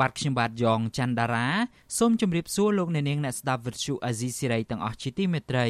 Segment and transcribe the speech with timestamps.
[0.00, 1.48] បាទខ្ញុំបាទយ៉ងច័ន្ទដារា
[1.98, 5.66] សូមជម្រាបសួរលោកអ្នកនាងអ្នកស្ដាប់វិទ្យុអាស៊ីសេរីទាំងអស់ជាទីមេត្រី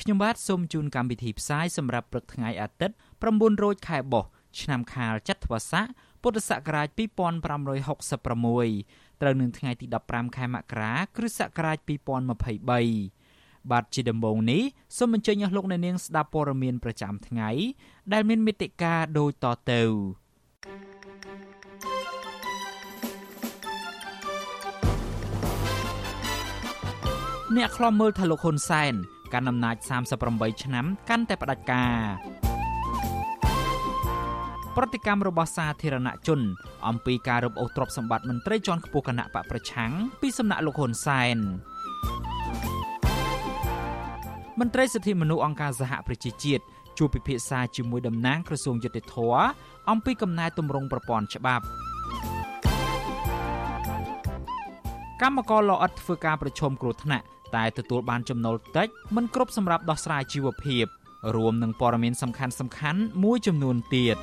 [0.00, 2.94] ខ្ញុំបាទសូមជូនកម្មវិធីផ្សាយសម្រាប់ព្រឹកថ្ងៃអាទិត្យ
[3.28, 4.30] 9រោចខែបុស្ស
[4.60, 5.86] ឆ្នាំខាលចត្វាស័ក
[6.22, 6.98] ពុទ្ធសករាជ2566
[9.20, 11.78] ត្រូវនឹងថ្ងៃទី15ខែមករាគ្រិស្តសករាជ
[12.48, 14.62] 2023បាទជាដំបូងនេះ
[14.96, 17.50] សូមអញ្ជើញអស់លោកអ្នកនាងស្ដាប់ព័ត៌មានប្រចាំថ្ងៃ
[18.12, 19.82] ដែលមានមេត្តាដូចតទៅ
[27.58, 28.94] អ្នកខ្លំមើលថាលោកហ៊ុនសែន
[29.32, 29.76] កាន់អំណាច
[30.20, 31.94] 38ឆ្នាំកាន់តែផ្ដាច់ការ
[34.76, 36.40] ប្រតិកម្មរបស់សាធារណជន
[36.88, 41.38] អំពីការរឹបអូសទ្រព្យសម្បត្តិមន្ត្រីជាន់ខ្ពស់គណៈបកប្រឆាំងពីសំណាក់លោកហ៊ុនសែន
[44.60, 46.64] មន្ត្រីសិទ្ធិមនុស្សអង្គការសហប្រជាជាតិ
[46.98, 49.16] ជួបពិភាក្សាជាមួយតំណាងក្រសួងយុតិធធ
[49.90, 51.64] អំពីកំណែទម្រង់ប្រព័ន្ធច្បាប់
[55.22, 57.26] កម្មករលអិតធ្វើការប្រជុំគ្រោះថ្នាក់
[57.56, 60.86] តែទទួលបានចំណូលតិចមិនគ្រប់សម្រាប់ដោះស្រាយជីវភាព
[61.36, 64.18] រួមនឹងព័ត៌មានសំខាន់សំខាន់មួយចំនួនទៀត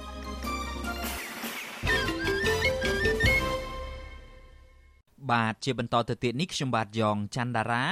[5.32, 7.86] បាទជាបន្តទៅទៀតនេះខ្ញុំបាទយ៉ងច័ន្ទដារា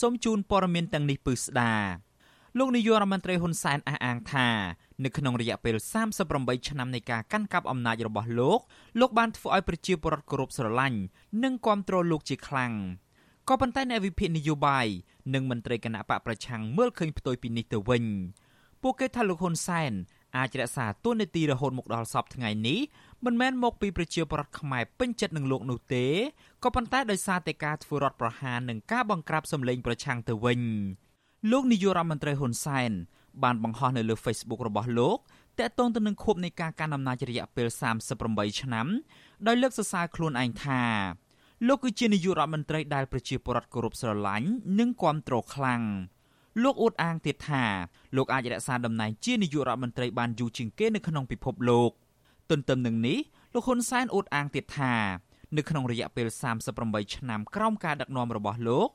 [0.00, 1.74] សូមជូនព័ត៌មានទាំងនេះពឺស្ដា
[2.58, 4.48] លោកនាយករដ្ឋមន្ត្រីហ៊ុនសែនអះអាងថា
[5.04, 5.76] នៅក្នុងរយៈពេល
[6.22, 8.60] 38ឆ្នាំនៃការកាន់កាប់អំណាចរបស់លោក
[9.00, 10.98] លោកបានធ្វើឲ្យប្រជាពលរដ្ឋគោរពស្រឡាញ់
[11.42, 12.72] និងគាំទ្រលោកជាខ្លាំង
[13.48, 14.86] ក៏ប៉ុន្តែអ្នកវិភាគនយោបាយ
[15.34, 18.04] និងមន្ត្រីគណៈបកប្រឆាំងមើលឃើញផ្ទុយពីនេះទៅវិញ
[18.82, 19.92] ពួកគេថាលោកហ៊ុនសែន
[20.36, 22.78] អាចរក្សាតួនាទីរហូតមកដល់សពថ្ងៃនេះ
[23.24, 26.06] មិនមែនមកពីប្រជាពលរដ្ឋខ្មែរពេញចិត្តនឹងលោកនោះទេ
[26.64, 30.60] ក៏ប៉ុន្តែដោយសារតែការធ្វើរដ្ឋប្រហារនិងការបង្ក្រាបសម្លេងប្រឆាំងទៅវិញ
[31.50, 32.90] លោកនាយករដ្ឋមន្ត្រីហ៊ុនសែន
[33.42, 35.18] បានបង្ហោះនៅលើ Facebook របស់លោក
[35.58, 37.68] តាក់ទងទៅនឹងខួបនៃការកាន់អំណាចរយៈពេល
[38.14, 38.86] 38ឆ្នាំ
[39.46, 40.82] ដោយលើកសរសើរខ្លួនឯងថា
[41.66, 44.48] លោកគឺជានាយករដ្ឋមន្ត្រីដែលប្រជាពលរដ្ឋគោរពស្រឡាញ់
[44.78, 45.82] និងគាំទ្រខ្លាំង
[46.62, 47.64] លោកអួតអាងទៀតថា
[48.16, 51.90] លោកអាចរក្សាតំណែងជានាយករដ្ឋមន្ត្រីបានយូរជាងគេនៅក្នុងពិភពលោក
[52.50, 53.18] ទន្ទឹមនឹងនេះ
[53.54, 54.94] លោកហ៊ុនសែនអួតអាងទៀតថា
[55.56, 56.26] នៅក្នុងរយៈពេល
[56.72, 58.88] 38ឆ្នាំក្រោមការដឹកនាំរបស់លោក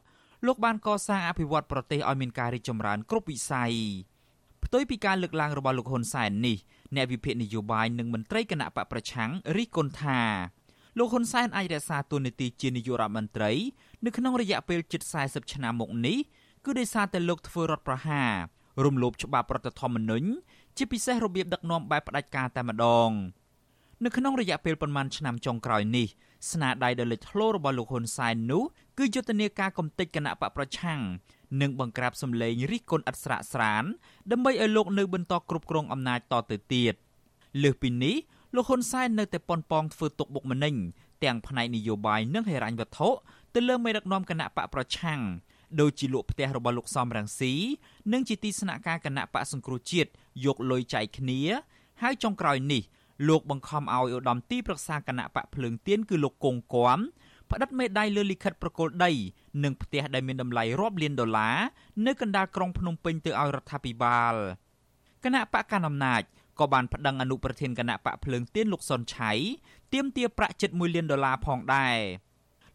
[0.45, 3.73] លោកបានកសាងអភិវឌ្ឍប្រទេសឲ្យមានការរីកចម្រើនគ្រប់វិស័យ
[4.63, 6.57] ផ្ទុយពីការលើកឡើងរបស់លោកហ៊ុនសែននេះ
[6.95, 10.19] អ្នកវិភាគនយោបាយនិងមន្ត្រីគណៈបកប្រឆាំងរិះគន់ថា
[10.97, 13.51] លោកហ៊ុនសែនអាចរក្សាតួនាទីជានាយករដ្ឋមន្ត្រី
[14.05, 16.17] នៅក្នុងរយៈពេលជិត40ឆ្នាំមកនេះ
[16.65, 18.31] គឺដោយសារតែលោកធ្វើរដ្ឋប្រហារ
[18.85, 20.27] រំលោភច្បាប់រដ្ឋធម្មនុញ្ញ
[20.77, 23.09] ជាពិសេសរបៀបដឹកនាំបែបផ្ដាច់ការតែម្ដង
[24.03, 26.07] នៅក្នុងរយៈពេលប្រមាណឆ្នាំចុងក្រោយនេះ
[26.51, 28.63] ស្នាដៃដ៏លេចធ្លោរបស់លោកហ៊ុនសែននោះ
[28.97, 30.99] គឺយុទ្ធនាការកំទេចគណៈបកប្រឆាំង
[31.61, 33.83] និងបង្ក្រាបសម្លេងរិះគន់ឥតស្រាកស្រាន
[34.31, 36.93] ដើម្បីឲ្យលោកនៅបន្តគ្រប់គ្រងអំណាចតទៅទៀត
[37.63, 38.15] លើសពីនេះ
[38.55, 40.75] លោកហ៊ុនសែននៅតែប៉ុនប៉ងធ្វើទុកបុកម្នេញ
[41.23, 43.09] ទាំងផ្នែកនយោបាយនិងហិរញ្ញវត្ថុ
[43.53, 45.21] ទៅលើមេដឹកនាំគណៈបកប្រឆាំង
[45.79, 47.53] ដោយជាលក់ផ្ទះរបស់លោកសំរងស៊ី
[48.13, 50.09] និងជាទីស្នាក់ការគណៈបកសង្គ្រោះជាតិ
[50.45, 51.39] យកលុយចែកគ្នា
[52.01, 52.83] ហើយចុងក្រោយនេះ
[53.27, 56.99] លោកបង្ខំឲ្យឧត្តមទីប្រឹក្សាគណៈបកភ្លើងទៀនគឺលោកគង់គំ
[57.49, 59.11] ផ្តិតមេដាយលើលិខិតប្រគល់ដី
[59.63, 61.57] និងផ្ទះដែលមានតម្លៃរាប់លានដុល្លារ
[62.05, 64.35] នៅកណ្ដាលក្រុងភ្នំពេញទៅឲ្យរដ្ឋាភិបាល
[65.23, 66.21] គណៈបកកណ្ដាលអំណាច
[66.59, 69.31] ក៏បានប្តឹងអនុប្រធានគណៈបកភ្លើងទៀនលោកសុនឆៃ
[69.93, 71.97] ទាមទារប្រាក់ជិត1លានដុល្លារផងដែរ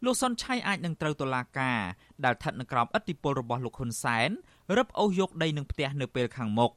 [0.05, 1.79] លោកសុនឆៃអាចនឹងត្រូវតុលាការ
[2.25, 4.29] ដែលស្ថិតនៅក្រោមឥទ្ធិពលរបស់លោកហ៊ុនសែន
[4.77, 6.71] រឹបអូសយកដីនឹងផ្ទះនៅពេលខាងមុខ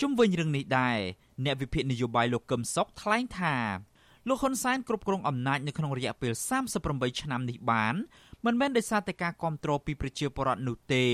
[0.00, 0.98] ជុំវិញរឿងនេះដែរ
[1.44, 3.56] អ្នកវិភាគនយោបាយលោកកឹមសុខថ្លែងថា
[4.28, 6.32] លោកហ៊ុនសែនគ្រប់គ្រងអំណាចនៅក្នុងរយៈពេល
[6.76, 7.94] 38ឆ្នាំនេះបាន
[8.44, 11.06] មិនមែនដោយសារតែការគ្រប់គ្រងពីប្រជាពលរដ្ឋនោះទេ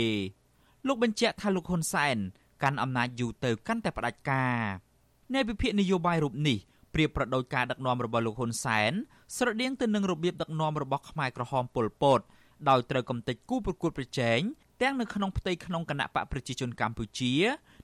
[0.87, 2.17] លោកបញ្ជាក់ថាលោកហ៊ុនសែន
[2.63, 6.59] កាន់អំណាចយូរទៅកាន់តែផ្ដាច់ការអ្នកវិភាគនយោបាយរូបនេះ
[6.95, 8.93] ប្រៀបប្រដូចការដឹកនាំរបស់លោកហ៊ុនសែន
[9.37, 12.21] ស្រដៀងទៅនឹងរបៀបដឹកនាំរបស់ខ្មែរក្រហមប៉ុលពត
[12.69, 14.41] ដោយត្រូវកំទេចគូប្រកួតប្រជែង
[14.83, 17.33] ទាំងនៅក្នុងផ្ទៃក្នុងគណៈបកប្រជាជនកម្ពុជា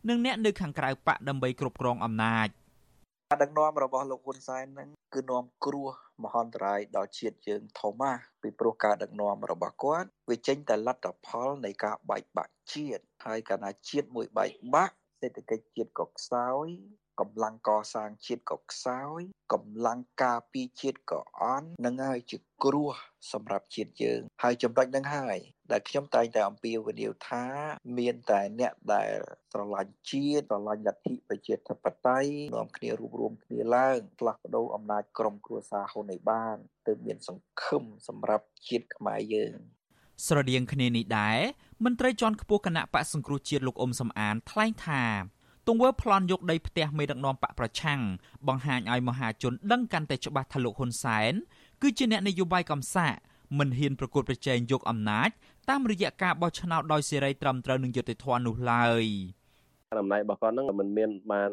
[0.08, 2.48] និងអ្នកនៅខាងក្រៅបកដើម្បីគ្រប់គ្រងអំណាច
[3.30, 5.88] ការដឹកនាំរបស់លោកហ៊ុនសែនហ្នឹងគឺនាំគ្រោះ
[6.24, 16.66] មហន្តរាយដល់ជាតិយើងធំណាស់ពីព្រោះការដឹកនាំរបស់គាត់វាចេញតែលទ្ធផលនៃការបែកបាក់ជាតិហើយកាលណាជាតិមួយបែកបាក់សេដ្ឋកិច្ចជាតិក៏ខ្សោយ
[17.20, 19.20] កម្លាំងកសាងជាតិក៏ខ្សោយ
[19.52, 22.90] កម្លាំងការពារជាតិក៏អន់នឹងហើយជាគ្រោះ
[23.32, 25.38] សម្រាប់ជាតិយើង ហើយចំណុចនឹងហើយ
[25.72, 27.44] ដែលខ្ញុំតែងតែអំពាវនាវថា
[27.98, 29.10] មានតែអ្នកដែល
[29.52, 36.56] ស្រឡាញ់ជាតិស្រឡាញ់លទ្ធិប្រជាធិបតេយ្យនាំគ្នារួបរวมគ្នាឡើងផ្លាស់ប្ដូរអំណាចក្រុមគ្រួសារហ៊ុនឲ្យបាន
[36.86, 39.54] ទើបមានសង្ឃឹមសម្រាប់ជាតិខ្មែរយើង
[40.26, 41.38] ស្រដៀងគ្នានេះដែរ
[41.84, 45.22] មន្ត្រីជាន់ខ្ពស់គណៈបកសង្គ្រោះជាតិលោកអ៊ុំសំអានថ្លែងថាទ
[45.74, 48.00] ង្វើប្លន់យកដីផ្ទះមេដឹកនាំបកប្រឆាំង
[48.48, 51.32] បង្ហាញឲ្យមហាជនដឹងកាន់តែច្បាស់ថាលោកហ៊ុនសែន
[51.82, 53.14] គឺជាអ្នកនយោបាយកំសាក
[53.58, 55.30] មិនហ៊ានប្រកួតប្រជែងយកអំណាច
[55.68, 59.04] តាមរយៈការបោះឆ្នោតដោយសេរីត្រឹមត្រូវនឹងយុត្តិធម៌នោះឡើយ។
[59.98, 61.50] អំណាចរបស់គាត់ហ្នឹងមិនមានបាន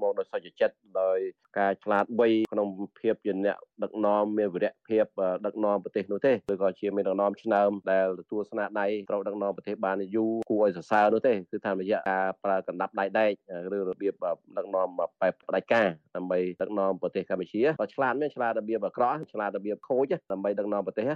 [0.00, 1.18] មកដោយសុចចិត្តដោយ
[1.58, 2.68] ការឆ្លាតវៃក្នុង
[3.00, 5.04] ភាពជាអ្នកដឹកនាំមានវិរៈភាព
[5.46, 13.32] ដឹកនាំប្រទេសនោះទេឬក៏ជាមានដឹកនាំឆ្នើមដែលទទួលស្នាដៃត្រូវដឹកនាំប្រទេសបានយូរគួរឲ្យសរសើរនោះទេគឺតាមរយៈការប្រើកណ្ដាប់ដៃដែក
[13.76, 14.14] ឬរបៀប
[14.56, 21.06] ដឹកនាំបែបផ្ដាច់ការដើម្បីដឹកនាំប្រទេសកម្ពុជាក៏ឆ្លាតមានឆ្លាតរបៀបអាក្រក់ឆ្លាតរបៀបខូចដើម្បីដឹកនាំប្រទេស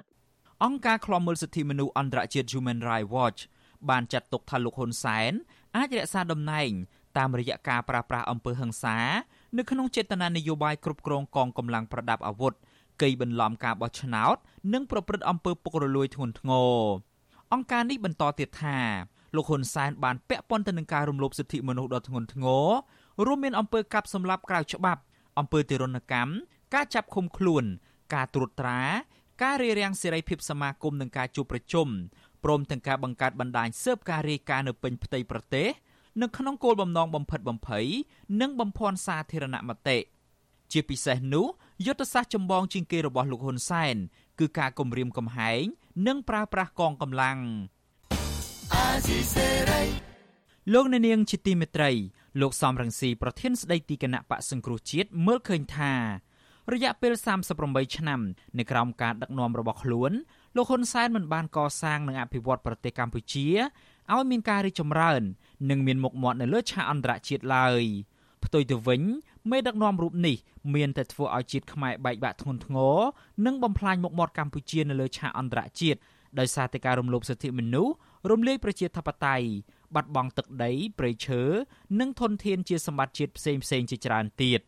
[0.65, 3.41] អង្គការឃ្លាំមើលសិទ្ធិមនុស្សអន្តរជាតិ Human Rights Watch
[3.91, 5.33] បានចាត់ទុកថាលោកហ៊ុនសែន
[5.77, 6.71] អាចរក្សាតំណែង
[7.19, 8.97] តាមរយៈការប្រើប្រាស់អំពើហិង្សា
[9.59, 12.53] នៅក្នុងចេតនានយោបាយគ្រប់គ្រងកងកម្លាំងប្រដាប់អាវុធ
[13.03, 14.37] កេយបន្លំការបោះឆ្នោត
[14.73, 16.75] និងប្រព្រឹត្តអំពើពុករលួយធ្ងន់ធ្ងរ
[17.53, 18.79] អង្គការនេះបន្តទៀតថា
[19.37, 22.69] លោកហ៊ុនសែនបានពាក់ព័ន្ធទៅនឹងការរំលោភសិទ្ធិមនុស្សដ៏ធ្ងន់ធ្ងរ
[23.27, 25.03] រួមមានអំពើកាប់សម្លាប់ក្រៅច្បាប់
[25.39, 26.33] អំពើទារុណកម្ម
[26.75, 27.65] ការចាប់ឃុំខ្លួន
[28.15, 28.81] ការត្រួតត្រា
[29.43, 31.89] ការរារាំងសេរីភាពសមាគមនិងការជួបប្រជុំ
[32.45, 35.69] ព្រមទាំងការបង្កើតបណ្ដាញស៊ើបការរាយការណ៍នៅពេញផ្ទៃប្រទេស
[36.23, 37.87] នៅក្នុងគោលបំណងបំផិតបំភ័យ
[38.41, 39.99] និងបំភាន់សាធារណមតិ
[40.73, 41.47] ជាពិសេសនោះ
[41.87, 43.97] យុទ្ធសាស្ត្រចម្បងជាងគេរបស់លោកហ៊ុនសែន
[44.39, 45.63] គឺការគំរាមកំហែង
[46.07, 47.39] និងប្រើប្រាស់កងកម្លាំង
[50.73, 51.91] លោកអ្នកនាងជាទីមេត្រី
[52.41, 55.93] លោកសំរងស៊ីប្រធានស្ដីទីគណៈបកសង្គ្រោះជាតិមើលឃើញថា
[56.73, 57.13] រយៈពេល
[57.55, 58.21] 38ឆ្នាំ
[58.59, 60.13] នៃក្រោមការដឹកនាំរបស់ខ្លួន
[60.57, 63.47] លោកហ៊ុនសែនមិនបានកសាងនិងអភិវឌ្ឍប្រទេសកម្ពុជា
[64.13, 65.23] ឲ្យមានការរីកចម្រើន
[65.71, 67.83] និងមានមុខមាត់នៅលើឆាកអន្តរជាតិឡើយ
[68.45, 69.03] ផ្ទុយទៅវិញ
[69.51, 70.37] មេដឹកនាំរូបនេះ
[70.75, 72.99] មានតែធ្វើឲ្យជាតិខ្មែរបែកបាក់ធ្ងន់ធ្ងរ
[73.47, 75.99] និងបំផ្លាញមុខមាត់កម្ពុជានៅលើឆាកអន្តរជាតិ
[76.39, 77.95] ដោយសារតែការរំលោភសិទ្ធិមនុស្ស
[78.31, 79.47] រំលាយប្រជាធិបតេយ្យ
[79.95, 81.43] បាត់បង់ទឹកដីព្រៃឈើ
[82.01, 84.61] និងធនធានជាសម្បត្តិជាតិផ្សេងផ្សេងជាច្រើនទៀត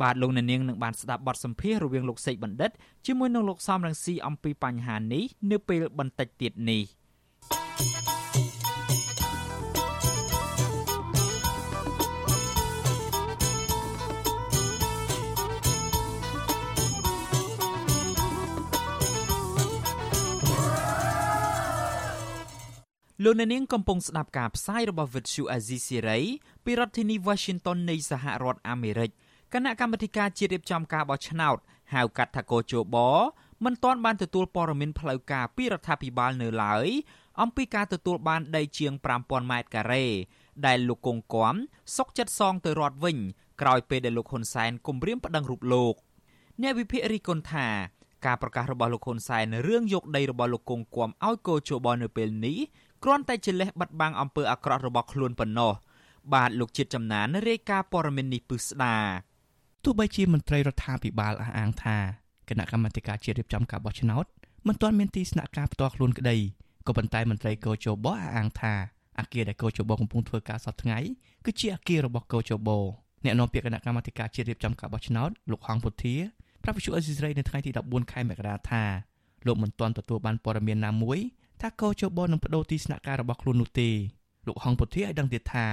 [0.00, 2.70] បាទលោកអ្នកនាងនឹងបានស្ដាប់បទសម្ភាសន៍រវាងលោកសេកបណ្ឌិត
[3.06, 6.84] ជាមួយនឹងលោកសំរងស៊ីអំពីបញ្ហានេះនៅពេលបន្តិចទៀតនេះ
[23.24, 26.22] លោកអ្នកនាងកំពុងស្ដាប់ការផ្សាយរបស់ Vuthu Azizi Serai
[26.64, 29.10] ពីរដ្ឋធានី Washington នៃសហរដ្ឋអាមេរិក
[29.54, 31.56] គណៈកម្មាធិការជាតិរៀបចំការបោះឆ្នោត
[31.94, 32.96] ហៅកាត់ថាកោជប
[33.64, 36.86] មិនទាន់បានទទួលព័ត៌មានផ្លូវការពីរដ្ឋាភិបាលនៅឡើយ
[37.40, 38.92] អំពីការទទួលបានដីជាង
[39.22, 40.06] 5000ម៉ែត្រការ៉េ
[40.66, 41.54] ដែលលោកកុងគំ
[41.96, 43.16] សុកចិត្តសងទៅរដ្ឋវិញ
[43.60, 45.94] ក្រោយពេលដែលលោកហ៊ុនសែនគម្រាមប្តឹងរូបលោក
[46.62, 47.68] អ្នកវិភាគរីគុណថា
[48.26, 52.58] ការប្រកាសរបស់លោកហ៊ុនសែនរឿងយកដីរបស់លោកកុងគំឲ្យកោជបនៅពេលនេះ
[53.04, 55.72] គ្រាន់តែជាលេសបិទបាំងអំពើអាក្រក់របស់ខ្លួនប៉ុណ្ណោះ
[56.34, 58.96] បាទលោកជាតិចំណានរាយការណ៍ព័ត៌មាននេះពឹស្ដា
[59.84, 61.98] ទោះបីជាមន្ត្រីរដ្ឋាភិបាលអះអាងថា
[62.48, 64.24] គណៈកម្មាធិការជាតិរៀបចំការបោះឆ្នោត
[64.66, 66.36] មិនទាន់មានទីស្នាក់ការផ្ទាល់ខ្លួនក្តី
[66.86, 68.74] ក៏ប៉ុន្តែមន្ត្រីកោជបអះអាងថា
[69.20, 70.98] អគារដែលកោជបកំពុងធ្វើការសប្តាហ៍ថ្ងៃ
[71.44, 72.68] គឺជាអគាររបស់កោជប
[73.24, 76.14] អ្នកនាំពាក្យគណៈកម្មាធិការជាតិរៀបចំការបោះឆ្នោតលោកហងពុធា
[76.62, 78.82] ប្រាប់វិទ្យុអេស៊ីសរ៉ៃនៅថ្ងៃទី14ខែមករាថា
[79.46, 81.18] លោកមិនទាន់ទទួលបានព័ត៌មានណាមួយ
[81.60, 83.90] ថាកោជបនឹងបដូរទីស្នាក់ការរបស់ខ្លួននោះទេ
[84.46, 85.66] លោកហងពុធាឲ្យដឹងទៀតថា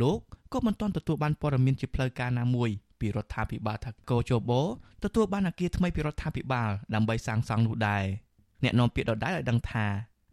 [0.00, 0.18] លោក
[0.52, 4.52] ក៏មិនទាន់ទទួលបានព័ត៌មានជាផ្លូវការណាមួយ ពីរដ្ឋាភិបាលថាកោជប
[5.04, 8.04] ទទួលបានអគារថ្មីពីរដ្ឋាភិបាលដើម្បីសាងសង់នោះដែរ
[8.64, 9.86] អ្នកនាំពាក្យដដែលឲ្យដឹងថា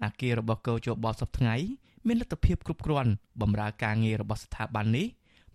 [0.04, 1.56] អគាររបស់កោជបសប្តាហ៍ថ្ងៃ
[2.08, 5.08] មានលទ្ធភាពគ្រប់គ្រាន់បម្រើការងាររបស់ស្ថាប័ននេះ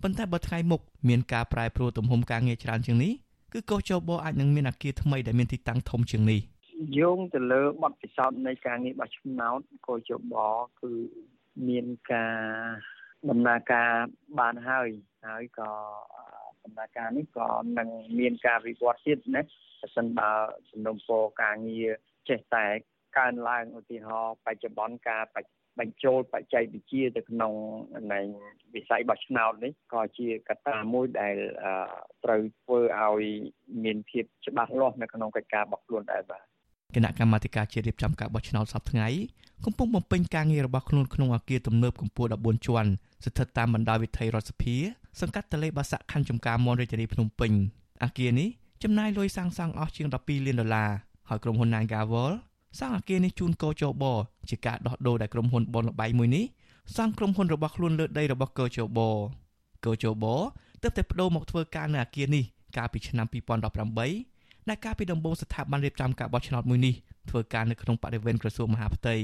[0.02, 3.12] ប៉ុន្តែបើថ្ងៃមុខមានការប្រែប្រួលទំហំការងារច្រើនជាងនេះ
[3.52, 6.40] គឺកោជបអាចនឹងមានអគារថ្មីដែលមានទីតាំងធំជាងនេះ
[6.98, 10.34] យោងទៅលើបទពិសោធន៍នៃការងារបោះឆ្នោតកោជប
[10.80, 10.90] គឺ
[11.68, 12.36] មានការ
[13.30, 13.90] ដំណើរការ
[14.38, 14.88] បានហើយ
[15.26, 15.70] ហើយក៏
[16.64, 17.48] ដំណើរការនេះក៏
[17.78, 17.88] នឹង
[18.18, 19.42] មានការវិវត្តទៀតណា
[19.80, 20.30] បើសិនបើ
[20.70, 21.90] សំណុំពរការងារ
[22.28, 22.66] ចេះតែ
[23.18, 25.22] កើនឡើងឧទាហរណ៍បច្ចុប្បន្នការ
[25.78, 27.52] បញ្ចូលបច្ចេកវិទ្យាទៅក្នុង
[28.12, 28.20] នៃ
[28.74, 31.36] វិស័យបោះឆ្នោតនេះក៏ជាកត្តាមួយដែល
[32.24, 33.24] ត្រូវធ្វើឲ្យ
[33.84, 36.42] មានភាពច្បាស់លាស់នៅក្នុងកិច្ចការបោះខ្លួនដែរបាទ
[36.94, 39.08] គណៈកម្មាធិការជាតិរៀបចំការបោះឆ្នោតសប្តាហ៍ថ្ងៃ
[39.64, 42.90] កំពុងបំពេញការងាររបស់ខ្លួនក្នុងអគារទំនើបកម្ពស់14ជាន់
[43.24, 44.76] ស្ថិតតាមបណ្ដោយវិថីរដ្ឋសភា
[45.20, 47.52] សង្កាត់តលេបាសាក់ខណ្ឌចំការមនរាជធានីភ្នំពេញ
[48.04, 48.48] អគារនេះ
[48.82, 50.90] ចំណាយលុយសាងសង់អស់ជាង12លានដុល្លារ
[51.28, 52.32] ហើយក្រុមហ៊ុន Nagawal
[52.78, 54.04] សាងអគារនេះជូនកោជប
[54.50, 56.44] ជាការដោះដូរដែលក្រុមហ៊ុនបនលបៃមួយនេះ
[56.96, 58.98] សង់ក្រុមហ៊ុនរបស់ខ្លួនលើដីរបស់កោជប
[59.84, 60.24] កោជប
[60.82, 62.44] ទើបតែបដូរមកធ្វើការនៅអគារនេះ
[62.76, 66.94] កាលពីឆ្នាំ2018ដែលកាលពីដំបូងស្ថាប័នរៀបចំការបោះឆ្នោតមួយនេះ
[67.30, 69.16] ធ្វើការនៅក្នុងបរិវេណក្រសួងមហាផ្ទៃ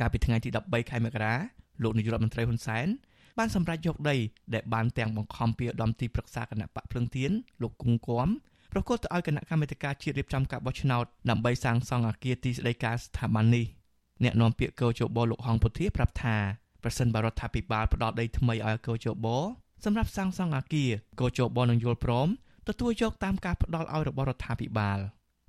[0.00, 1.34] កាលពីថ្ងៃទី13ខែមករា
[1.82, 2.86] លោកនាយករដ្ឋមន្ត្រីហ៊ុនសែន
[3.38, 4.16] បានសម្រេចយកដី
[4.54, 7.30] ដែលបានទាំងបង្ខំពីឧត្តមទីប្រឹក្សាគណៈបកភ្លឹងទៀន
[7.62, 8.28] លោកគង់គំ
[8.72, 13.66] ប្រកល់ទៅឲ្យគណៈកម្មាធិការជាតិរៀបចំការបោះឆ្នោតដើម្បីសាងសង់អគារទីស្តីការស្ថាប័ននេះ
[14.24, 16.36] អ្នកនាំពាក្យកោជបលោកហងពុធាប្រាប់ថា
[16.82, 19.26] ប្រសិនបរដ្ឋាភិបាលផ្ដល់ដីថ្មីឲ្យកោជប
[19.84, 22.28] សម្រាប់សាងសង់អគារកោជបនឹងយល់ព្រម
[22.68, 24.98] ទទួលយកតាមការផ្ដល់ឲ្យរបស់រដ្ឋាភិបាល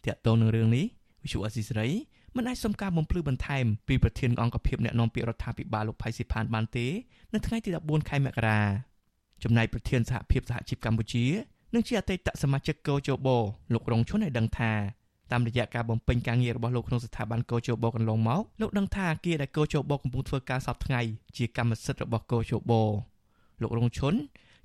[0.05, 0.85] តាក់ទងនឹងរឿងនេះ
[1.23, 1.89] វិសុអស៊ីសេរី
[2.35, 6.87] មិនអាចសុំការបំភ្លឺបន្ថែមពីប្រធានអង្គភិបអ្នកនាំពាក្យរដ្ឋាភិបាលលោកផៃស៊ីផានបានទេ
[7.33, 8.59] នៅថ្ងៃទី14ខែមករា
[9.43, 11.25] ចំណែកប្រធានសហភាពសហជីពកម្ពុជា
[11.73, 13.27] និងជាអតីតសមាជិកកោជប
[13.73, 14.71] លោករងឈុនឲ្យដឹងថា
[15.31, 21.01] តាមរយៈការបំពេញការងាររបស់លោកក្នុងស្ថាប័នកោជបកន្លងមកលោកដឹងថាអគារដែលកោជបកំពុងធ្វើការសពថ្ងៃ
[21.37, 22.71] ជាកម្មសិទ្ធិរបស់កោជប
[23.61, 24.13] លោករងឈុន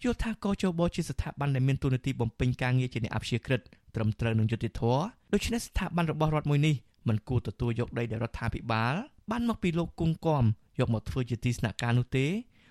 [0.05, 3.61] យល់ថាកោជបជាស្ថាប័នដែលមានទូនាទីបំពេញការងារជាអ្នកអព្យាក្រឹត
[3.95, 5.01] ត្រឹមត្រូវនឹងយុត្តិធម៌
[5.33, 6.75] ដូច្នេះស្ថាប័នរបស់រដ្ឋមួយនេះ
[7.09, 8.95] មិនគួរទទួលយកដីដែលរដ្ឋាភិបាល
[9.31, 10.45] បានមកពីលោកគង់គំ
[10.79, 12.27] យកមកធ្វើជាទីស្នាក់ការនោះទេ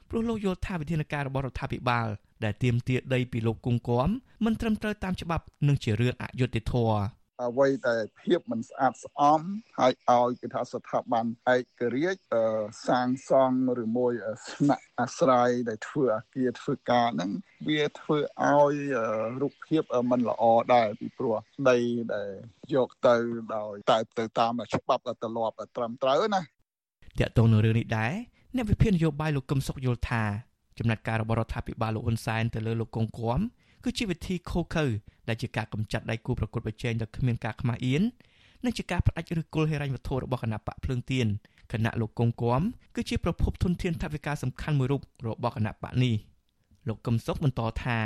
[0.09, 2.07] ព្រោះលោកយល់ថាវិធានការរបស់រដ្ឋាភិបាល
[2.43, 4.07] ដែលទាមទារដីពីលោកគង់គំ
[4.45, 6.99] មិនត្រឹមត្រូវតាមច្បាប់និងជារឿងអយុត្តិធម៌
[7.43, 9.39] អ្វីតែភាពមិនស្អាតស្អំ
[9.79, 11.25] ហើយឲ្យគេថាស្ថាប័ន
[11.55, 12.21] ឯករាជ្យ
[12.87, 14.13] សាងសង់ឬមួយ
[14.49, 17.31] ស្នាក់អាស្រ័យដែលធ្វើអាគារធ្វើការហ្នឹង
[17.69, 18.17] វាធ្វើ
[18.49, 18.75] ឲ្យ
[19.41, 21.35] រូបភាពមិនល្អដែរពីព្រោះ
[21.69, 21.77] ដី
[22.13, 22.31] ដែល
[22.75, 23.15] យកទៅ
[23.55, 28.13] ដោយ តែទៅតាមច្បាប់ត្រឡប់ត្រឹមត្រូវណាតកតងនឹងរឿងនេះដែរ
[28.55, 30.23] អ្នកវិភាគនយោបាយលោកកឹមសុខយល់ថា
[30.77, 33.39] ចំណាត់ការរបស់រដ្ឋាភិបាលលោកហ៊ុនសែនទៅលើលោកកុងគំ
[33.85, 34.85] គឺជាវិធីខូខើ
[35.27, 38.03] ដែលជាការកម្ចាត់ដៃគូប្រកួតប្រជែងដោយគ្មានការខ្មាស់អៀន
[38.65, 41.27] និងជាការផ្ដាច់ឬគល់ហិរញ្ញវត្ថុរបស់គណៈបកភ្លើងទៀន
[41.71, 42.61] គណៈលោកកុងគំ
[42.95, 46.15] គឺជាប្រភពធនធានថវិកាសំខាន់មួយរូបរបស់គណៈបកនេះ
[46.87, 47.97] លោកកឹមសុខបន្តថា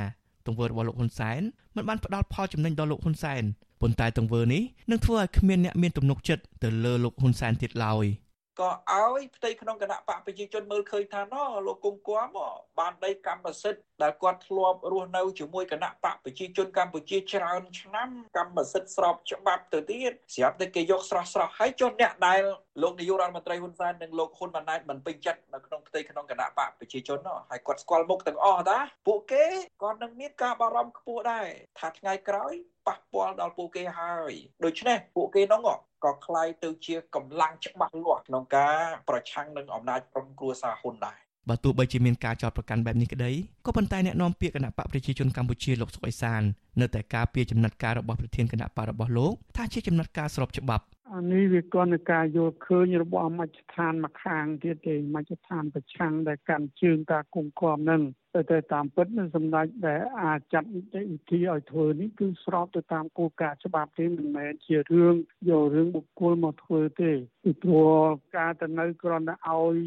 [0.45, 1.41] ទង្វើរបស់លោកហ៊ុនសែន
[1.75, 3.43] មិនបានផ្ដល់ផលចំណេញដល់លោកហ៊ុនសែន
[3.81, 8.05] ប៉ុន្តែទង្វើនេះនឹងធ្វើឲ្យគ្មានអ្នកមានទំនុកចិត្តទៅលើលោកហ៊ុនសែនទៀតឡើយ។
[8.60, 11.36] ក៏ឲ្យផ្ទៃក្នុងគណៈបកប្រជាជនមើលឃើញថាណ
[11.68, 12.38] លោកគង់គួម
[12.80, 22.42] បានដីកម្មសិទ្ធិដែលគាត់ធ្លាប់រស់នៅជាមួយគណៈបកប្រជាជនកម្ពុជាច្រើនឆ្នាំកម្មសិទ្ធិស្របច្បាប់ទៅទៀតស្រាប់តែគេយកស្រស់ស្រស់ហើយចុះអ្នកដែល
[22.82, 29.46] លោកនាយករដ្ឋមន្ត្រីហ៊ុនសែននិងលោកហ៊ុនម៉ាណែតមិនពេញចិត្តនៅក្នុងផ្ទៃក្នុងគណៈបកប្រជាជននោះហើយគាត់ស្គាល់មុខទាំងអស់តាពួកគេ
[29.84, 31.48] ក៏នឹងមានការបារម្ភខ្ពស់ដែរ
[31.80, 32.54] ថាថ្ងៃក្រោយ
[32.88, 34.32] ប៉ះពាល់ដល់ពួកគេហើយ
[34.66, 38.76] ដូច្នេះពួកគេនោះ ក៏คล้ายទៅជាកម្លាំងច្បាស់លាស់ក្នុងការ
[39.09, 43.31] ប្រឆាំងនឹងអំណាចក្រុមគ្រួសារហ៊ុនដែរបើទោះបីជាមានការចោទប្រកាន់បែបនេះក្តី
[43.66, 46.43] ក៏ប៉ុន្តែអ្នកនាំពាក្យគណៈបកប្រជាជនកម្ពុជាលោកសុកអេសាន
[46.81, 50.98] នៅតែការពីចំណាត់ការរបស់ប្រធានគណៈបករបស់លោកថាជាចំណាត់ការស្របច្បាប់អា
[51.32, 58.02] នេះវាក៏នៅការយល់ឃើញរបស់មជ្ឈដ្ឋានមកខាងទៀតទេមជ្ឈដ្ឋានប្រឆាំងដែលកាន់ជើងការគុំគំនឹង
[58.34, 60.84] តែតែតាមពិតនឹងសម្ដេចដែលអាចចាត់វិ
[61.32, 65.16] ធីឲ្យធ្វើនេះគឺស្របទៅតាមគោលការណ៍ច្បាប់ទេមិនមែនជារឿង
[65.50, 67.12] យករឿងបុគ្គលមកធ្វើទេ
[67.44, 68.02] ពីព្រោះ
[68.38, 69.78] ការទៅនៅគ្រាន់តែឲ្យ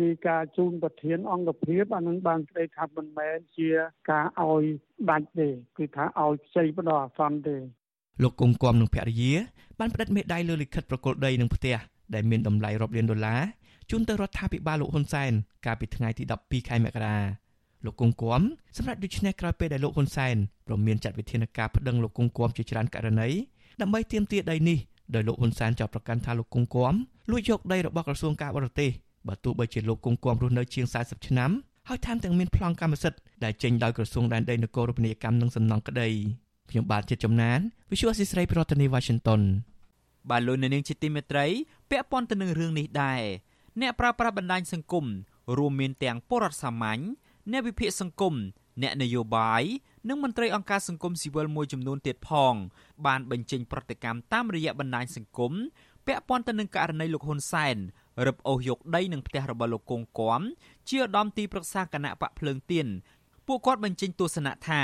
[0.00, 3.68] រីការជូនប្រធានអង្គភាពអានឹងបានស្ដីថាមិនមែនជា
[4.10, 4.64] ការឲ្យ
[5.10, 7.56] ដាច់ទេគឺថាឲ្យខ្ចីផ្ដោះអាសន្នទេ
[8.22, 9.32] លោកគង់គំនឹងភរិយា
[9.78, 11.76] បានផ្តិតមេដាយលើលិខិតប្រគល់ដីនឹងផ្ទះ
[12.14, 13.40] ដែលមានតម្លៃរាប់លានដុល្លារ
[13.90, 15.32] ជូនទៅរដ្ឋាភិបាលលោកហ៊ុនសែន
[15.66, 17.16] កាលពីថ្ងៃទី12ខែមករា
[17.84, 18.42] លោកគង់គំ
[18.76, 23.28] សម្រាប់ដូច្នេះក្រោយពេលដែលលោកហ៊ុនសែនប្រមានចាត់វិធានការប្តឹងលោកគង់គំជាច្រើនករណី
[23.80, 24.78] ដើម្បីទាមទារដីនេះ
[25.14, 26.94] ដោយលោកហ៊ុនសែនចោទប្រកាន់ថាលោកគង់គំ
[27.30, 28.90] លួចយកដីរបស់ក្រសួងការបរទេស
[29.28, 31.50] បើទោះបីជាលោកគង់គំរស់នៅជាង40ឆ្នាំ
[31.88, 36.08] ហើយថែមទាំងមានប្លង់កម្មសិទ្ធិដែលចេញដោយក្រសួងដែនដីនគររូបនីយកម្មនិងសំណង់ក្តី
[36.70, 37.58] ខ្ញុំបាទជាចំណាន
[37.90, 39.42] Visual Assisray ប្រធានាទី Washington
[40.30, 41.46] បាទលោកនៅនាងជាទីមេត្រី
[41.90, 43.22] ពាក់ព័ន្ធទៅនឹងរឿងនេះដែរ
[43.80, 45.04] អ្នកប្រើប្រាស់បណ្ដាញសង្គម
[45.58, 47.00] រួមមានទាំងពលរដ្ឋសាមញ្ញ
[47.50, 48.34] អ្នកវិភាគសង្គម
[48.82, 49.62] អ្នកនយោបាយ
[50.08, 52.54] និងមន្ត្រីអង្គការសង្គមស៊ីវិលមួយចំនួនទៀតផង
[53.06, 55.52] បានបញ្ចេញប្រតិកម្មតាមរយៈបណ្ដាញសង្គម
[56.06, 57.76] ពាក់ព័ន្ធទៅនឹងករណីលោកហ៊ុនសែន
[58.26, 60.40] រឹបអូសយកដីនឹងផ្ទះរបស់លោកគង់គំ
[60.88, 62.86] ជាឧត្តមទីប្រឹក្សាគណៈបកភ្លើងទៀន
[63.46, 64.82] ពួកគាត់បញ្ចេញទស្សនៈថា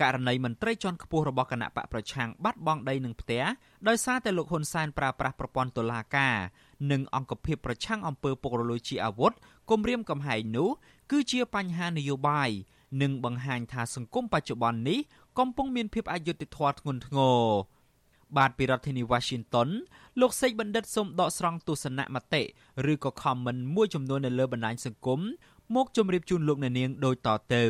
[0.00, 3.44] ករណីមន្ត្រីជាន់ខ្ពស់របស់គណៈបកប្រឆាំងបាត់បង់ដីនឹងផ្ទះ
[3.88, 6.36] ដោយសារតែលោកហ៊ុនសែនប្រើប្រាស់ប្រព័ន្ធតុលាការ
[6.90, 9.32] និងអង្គភាពប្រឆាំងអំពើពុករលួយជាអាវុធ
[9.70, 10.68] គំរាមកំហែងនោះ
[11.10, 12.50] គឺជាបញ្ហានយោបាយ
[13.02, 14.98] និងបង្ហាញថាសង្គមបច្ចុប្បន្ននេះ
[15.38, 17.42] កំពុងមានភាពអយុត្តិធម៌ធ្ងន់ធ្ងរ
[18.36, 19.68] បាទពីរដ្ឋធានី Washington
[20.20, 22.42] លោកសេកបណ្ឌិតសូមដកស្រង់ទស្សនៈមតិ
[22.92, 25.20] ឬក៏ comment មួយចំនួននៅលើបណ្ដាញសង្គម
[25.74, 27.64] មកជម្រាបជូនលោកអ្នកនាងដូចតទៅ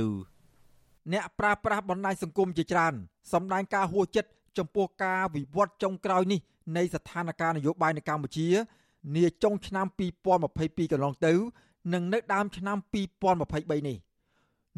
[1.13, 2.95] អ្នកប្រាស្រ័យបណ្ដាញសង្គមជាច្រើន
[3.33, 6.41] សម្ដែងការហួចចិត្តចំពោះការវិវត្តចុងក្រោយនេះ
[6.77, 8.49] នៃស្ថានភាពនយោបាយនៅកម្ពុជា
[9.17, 9.87] នាចុងឆ្នាំ
[10.39, 11.33] 2022កន្លងទៅ
[11.93, 12.77] និងនៅដើមឆ្នាំ
[13.33, 13.97] 2023នេះ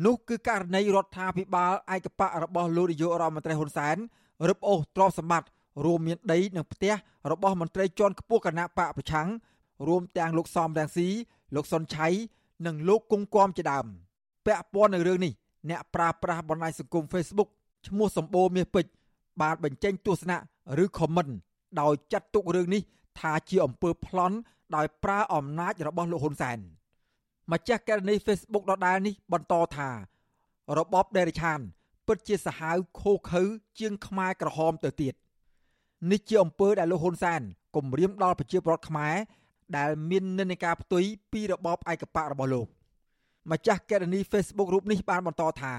[0.05, 3.97] នោះគឺករណីរដ្ឋាភិបាលឯកបៈរបស់លោកនាយករដ្ឋមន្ត្រីហ៊ុនសែន
[4.49, 5.49] រឹបអូសទ្រព្យសម្បត្តិ
[5.85, 6.93] រួមមានដីនិងផ្ទះ
[7.31, 9.29] របស់មន្ត្រីជាន់ខ្ពស់គណៈបកប្រឆាំង
[9.89, 11.09] រួមទាំងលោកសំរងស៊ី
[11.55, 12.09] លោកសុនឆៃ
[12.67, 13.87] និងលោកគង់គំជាដើម
[14.47, 15.33] ពាក់ព័ន្ធនឹងរឿងនេះ
[15.71, 17.49] អ្នកប្រើប្រាស់បណ្ដាញសង្គម Facebook
[17.87, 18.91] ឈ្មោះសម្បូរមាសពេជ្រ
[19.43, 20.39] បានបញ្ចេញទស្សនៈ
[20.83, 21.33] ឬ comment
[21.81, 22.83] ដោយចាត់ទុករឿងនេះ
[23.21, 24.37] ថាជាអំពើប្លន់
[24.77, 26.59] ដោយប្រើអំណាចរបស់លោកហ៊ុនសែន
[27.53, 29.91] ម្ចាស់ករណី Facebook ដដែលនេះបន្តថា
[30.79, 31.61] របបដេរឆាន
[32.07, 33.43] ពិតជាសាហាវខូខើ
[33.79, 35.15] ជាងខ្មែរក្រហមទៅទៀត
[36.11, 37.41] នេះជាអំពើដែលលោកហ៊ុនសែន
[37.77, 39.15] គំរាមដល់ប្រជាពលរដ្ឋខ្មែរ
[39.77, 42.67] ដែលមាននិន្នាការផ្ទុយពីរបបឯកបៈរបស់លោក
[43.53, 45.75] ម្ចាស់កេរនី Facebook រូបនេះបានបន្តថា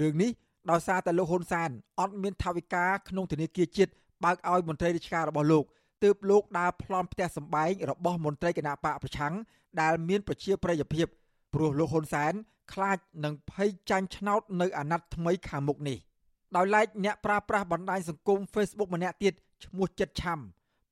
[0.00, 0.30] រឿងនេះ
[0.70, 3.90] ដោយសារតែលោកហ៊ុនសែនអត់មានថវិកាក្នុងធនាគារជាតិ
[4.24, 5.64] បើកឲ្យមន្ត្រីរាជការរបស់លោក
[6.04, 9.34] ទើបលោកដើរប្លន់ផ្ទះសម្បែងរបស់មន្ត្រីគណៈបកប្រឆាំង
[9.80, 11.06] ដែលមានប្រជាប្រិយភាព
[11.54, 12.32] ព្រោះលោកហ៊ុនសែន
[12.72, 15.98] ខ្លាចនឹងភ័យចាញ់ឆ្នោតនៅអាណត្តិថ្មីខាងមុខនេះ
[16.56, 19.34] ដោយឡែកអ្នកប្រើប្រាស់បណ្ដាញសង្គម Facebook ម្នាក់ទៀត
[19.64, 20.38] ឈ្មោះចិត្តឆាំ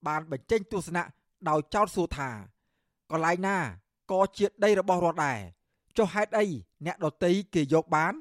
[0.07, 1.03] បានបញ្ចេញទស្សនៈ
[1.49, 2.31] ដោយចោទសួរថា
[3.11, 3.57] កន្លែងណា
[4.13, 5.39] ក៏ជាដីរបស់រដ្ឋដែរ
[5.99, 6.47] ចុះហេតុអី
[6.87, 8.15] អ្នកដតីគេយកបាន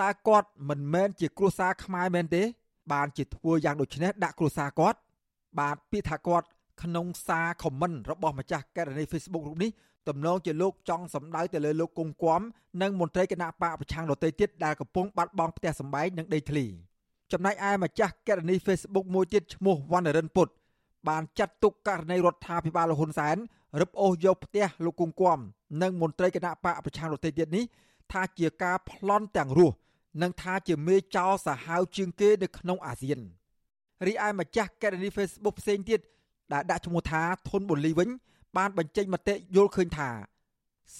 [0.00, 2.42] តើគាត់មិនមែនជាគ្រួសារខ្មែរមែនទេ
[2.92, 4.98] បានជាធ្វើយ៉ាងដូចនេះដាក់គ្រួសារគាត់
[5.58, 6.46] បាទពាក្យថាគាត់
[6.82, 9.70] ក្នុងសារខមមិនរបស់ម្ចាស់ករណី Facebook រូបនេះ
[10.08, 12.40] ទំនងជាលោកចង់សម្ដៅទៅលើលោកគង់គំ
[12.82, 16.64] និងមន្ត្រីគណៈបកប្រឆាំងដទៃទៀតដែលកំពុងបាត់បង់ផ្ទះសម្បែងនិងដីធ្លី
[17.32, 20.48] ចំណែកឯម្ចាស់ករណី Facebook មួយទៀតឈ្មោះវណ្ណរិនពុត
[21.08, 23.36] បានចាត់ទុកករណីរដ្ឋាភិបាលហ៊ុនសែន
[23.80, 25.38] រឹបអូសយកផ្ទះលោកគង់គំ
[25.82, 27.64] និងមន្ត្រីគណៈបកប្រឆាំងដទៃទៀតនេះ
[28.12, 29.76] ថាជាការប្លន់ទាំងរស់
[30.22, 33.20] និងថាជាមេចោសាហាវជាងគេនៅក្នុងអាស៊ាន
[34.06, 36.00] រីឯម្ចាស់ករណី Facebook ផ្សេងទៀត
[36.52, 38.08] ដែលដាក់ឈ្មោះថាធុនបូលីវិញ
[38.56, 40.10] បានបញ្ចេញមតិយល់ឃើញថា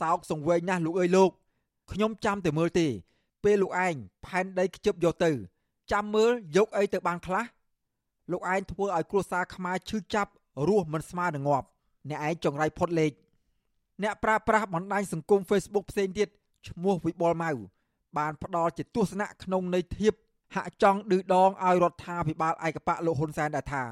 [0.00, 1.30] សោកសង្វេងណាស់លោកអើយលោក
[1.92, 2.86] ខ្ញុំចាំតែមើលទេ
[3.44, 3.94] ពេលលោកឯង
[4.26, 5.30] ផែនដីខ្ជិបយកទៅ
[5.92, 7.44] ចាំមើលយកអីទៅបានខ្លះ
[8.30, 10.30] លោកឯងធ្វើឲ្យគ្រួសារខ្មែរឈឺចាប់
[10.68, 11.66] រស់មិនស្មើនឹងងាប់
[12.08, 13.12] អ្នកឯងចង្រៃផុតលេខ
[14.02, 16.28] អ្នកប្រើប្រាស់បណ្ដាញសង្គម Facebook ផ្សេងទៀត
[16.68, 17.50] ឈ្មោះវិបុលម៉ៅ
[18.18, 20.14] បានផ្ដល់ជាទស្សនៈក្នុងន័យធៀប
[20.54, 23.84] ហាក់ចង់ឌឺដងឲ្យរដ្ឋាភិបាលឯកបៈលោកហ៊ុនសែនដែរថា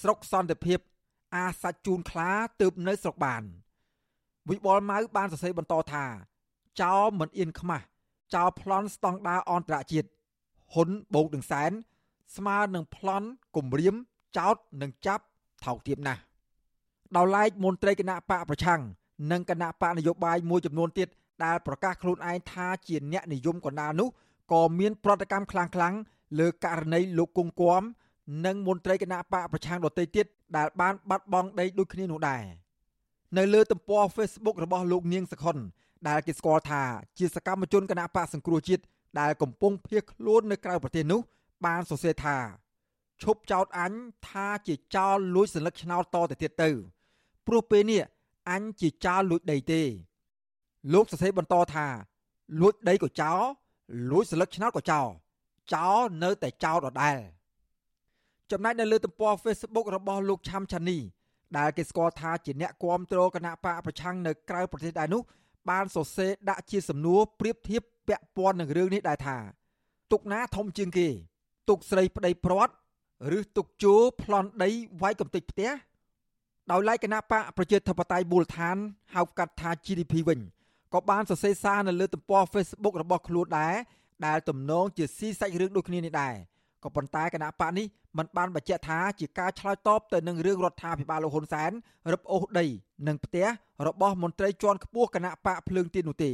[0.00, 0.78] ស្រុកសន្តិភាព
[1.34, 2.30] អាសាច់ជូនខ្លា
[2.60, 3.42] ទើបនៅស្រុកបាន
[4.50, 6.04] វិបុលម៉ៅបានសរសេរបន្តថា
[6.82, 7.84] ចោលមិនអៀនខ្មាស់
[8.34, 10.08] ចោលប្លន់ស្តង់ដារអន្តរជាតិ
[10.74, 11.70] ហ៊ុនបូកនឹងសែន
[12.36, 13.94] ស្មើនឹងប្លន់គម្រាម
[14.36, 15.24] ចោតនិងចាប់
[15.64, 16.20] ថោកទាបណាស់
[17.16, 18.80] ដោយឡែកមន្ត្រីគណៈបកប្រឆាំង
[19.32, 21.08] និងគណៈបកនយោបាយមួយចំនួនទៀត
[21.44, 24.08] ដែលប្រកាសខ្លួនឯងថាជាអ្នកនិយមកណ្ដាលនោះ
[24.52, 25.98] ក៏មានប្រតិកម្មខ្លាំងៗ
[26.38, 27.82] លើករណីលោកគង់គំ
[28.46, 32.42] និងមន្ត្រីគណៈបកប្រឆាំងដទៃទៀតដែលបានបាត់បង់ដីដូចគ្នានោះដែរ
[33.38, 35.56] នៅលើទំព័រ Facebook របស់លោកនាងសខុន
[36.08, 36.82] ដែលគេស្គាល់ថា
[37.18, 38.82] ជាសកម្មជនគណៈបកសង្គ្រោះជាតិ
[39.20, 41.20] ដែលកំពុងភៀសខ្លួននៅក្រៅប្រទេសនោះ
[41.65, 42.37] បានសរសេរថា
[43.21, 43.93] ឈប់ចោតអញ
[44.27, 46.69] ថាជាចោលលួចសัญลักษณ์ឆ្នោតតទៅទៀតទៅ
[47.47, 48.01] ព្រោះពេលនេះ
[48.49, 49.81] អញជាចោលលួចដីទេ
[50.93, 51.87] លោកសរសេរបន្តថា
[52.61, 53.41] លួចដីក៏ចោល
[54.11, 55.07] លួចសัญลักษณ์ឆ្នោតក៏ចោល
[55.73, 57.19] ចោលនៅតែចោលដដែល
[58.51, 60.97] ចំណែកនៅលើទំព័រ Facebook របស់លោកឆាំឆានី
[61.57, 65.21] ដែលគេស្គាល់ថាជាអ្នកគ្រប់គ្រងគណៈបកប្រឆាំងនៅក្រៅប្រទេសដែរនោះ
[65.69, 69.37] បានសរសេរដាក់ជាសំណួរប្រៀបធៀបពាក់ព័ន្ធនឹងរឿងនេះដែរថា
[70.11, 71.07] ទុកណាធំជាងគេ
[71.68, 72.74] ទុកស្រីប្តីព្រាត់
[73.38, 74.70] ឬទុកជោប្លន់ដី
[75.02, 75.70] វាយកំទេចផ្ទះ
[76.70, 78.76] ដោយឡែកគណៈបកប្រជាធិបតេយ្យមូលដ្ឋាន
[79.14, 80.40] ហៅកាត់ថា GDP វិញ
[80.94, 83.74] ក៏បានសរសេរសារនៅលើទំព័រ Facebook របស់ខ្លួនដែរ
[84.26, 86.34] ដែលទំនងជាស៊ីសាច់រឿងដូចគ្នានេះដែរ
[86.84, 87.86] ក៏ប៉ុន្តែគណៈបកនេះ
[88.18, 91.70] មិនបានបញ្ជាក់ថាជាការឆ្លើយតបទៅនឹងរឿងរដ្ឋាភិបាលលោកហ៊ុនសែន
[92.12, 92.66] រឹបអូសដី
[93.08, 93.46] និងផ្ទះ
[93.86, 96.32] របស់មន្ត្រីជាន់ខ្ពស់គណៈបកភ្លើងទៀននោះទេ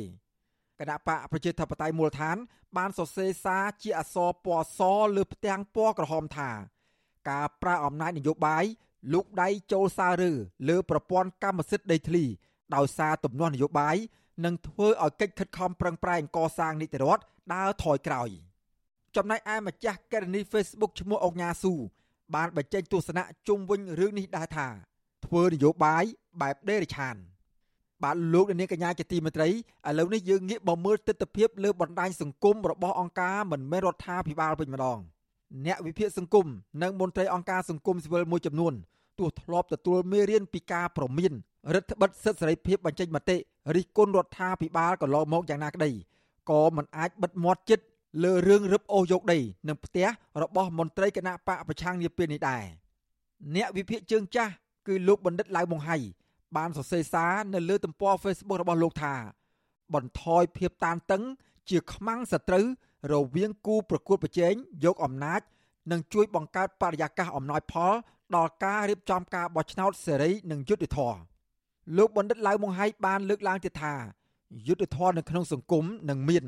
[0.81, 2.37] គណៈបកប្រជាធិបតេយ្យមូលដ្ឋាន
[2.77, 4.81] បានសរសេរសារជាអក្សរពណ៌ស
[5.17, 6.51] លើផ្ទាំងពណ៌ក្រហមថា
[7.31, 8.65] ការប្រើអំណាចនយោបាយ
[9.13, 10.33] លូកដៃចូលសាររើ
[10.69, 12.25] លើប្រព័ន្ធកម្មសិទ្ធិដីធ្លី
[12.75, 13.97] ដោយសារទំនាស់នយោបាយ
[14.45, 17.23] និងធ្វើឲ្យកិច្ចខិតខំប្រឹងប្រែងកសាងនីតិរដ្ឋ
[17.55, 18.31] ដើរថយក្រោយ។
[19.17, 21.75] ចំណែកឯម្ចាស់កេរនី Facebook ឈ្មោះអុកញ៉ាស៊ូ
[22.35, 24.69] បានបញ្ចេញទស្សនៈជុំវិញរឿងនេះដែរថា
[25.25, 26.05] ធ្វើនយោបាយ
[26.41, 27.17] បែបដេរឆាន
[28.03, 29.53] បាទលោកនាងកញ្ញាជាទីមេត្រីឥ
[29.99, 34.99] ឡូវនេះយើងងាកមកមើលទស្សនវិជ្ជាលើបណ្ដាញសង្គមរបស់អង្គការមិនមែនរដ្ឋាភិបាលវិញម្ដង
[35.67, 36.47] អ្នកវិភាគសង្គម
[36.83, 38.75] និងមន្ត្រីអង្គការសង្គមស៊ីវិលមួយចំនួន
[39.19, 41.33] ទោះធ្លាប់ទទួលមេរៀនពីការប្រមាន
[41.75, 43.37] រដ្ឋបិទសិទ្ធិសេរីភាពបញ្ចេញមតិ
[43.77, 45.91] រិះគន់រដ្ឋាភិបាលកន្លងមកយ៉ាងណាក្តី
[46.51, 47.85] ក៏មិនអាចបិទមាត់ចិត្ត
[48.25, 50.07] លើរឿងរឹបអូសយកដីនិងផ្ទះ
[50.43, 52.65] របស់មន្ត្រីគណៈបកប្រឆាំងនាពេលនេះដែរ
[53.57, 54.53] អ្នកវិភាគជើងចាស់
[54.87, 55.97] គឺលោកបណ្ឌិតឡៅម៉ុងហៃ
[56.57, 59.14] បានសរសេរសារនៅលើទំព័រ Facebook របស់លោកថា
[59.95, 61.23] បន្ថយភាពតានតឹង
[61.71, 62.64] ជាខ្មាំងសត្រូវ
[63.12, 65.40] រវាងគូប្រកួតប្រជែងយកអំណាច
[65.93, 67.93] និងជួយបង្កើតបរិយាកាសអំណោយផល
[68.37, 71.21] ដល់ការរៀបចំការបោះឆ្នោតសេរីនិងយុត្តិធម៌
[71.97, 73.95] លោកបណ្ឌិតឡៅម៉ុងហៃបានលើកឡើងទៀតថា
[74.67, 76.45] យុត្តិធម៌នៅក្នុងសង្គមនឹងមាន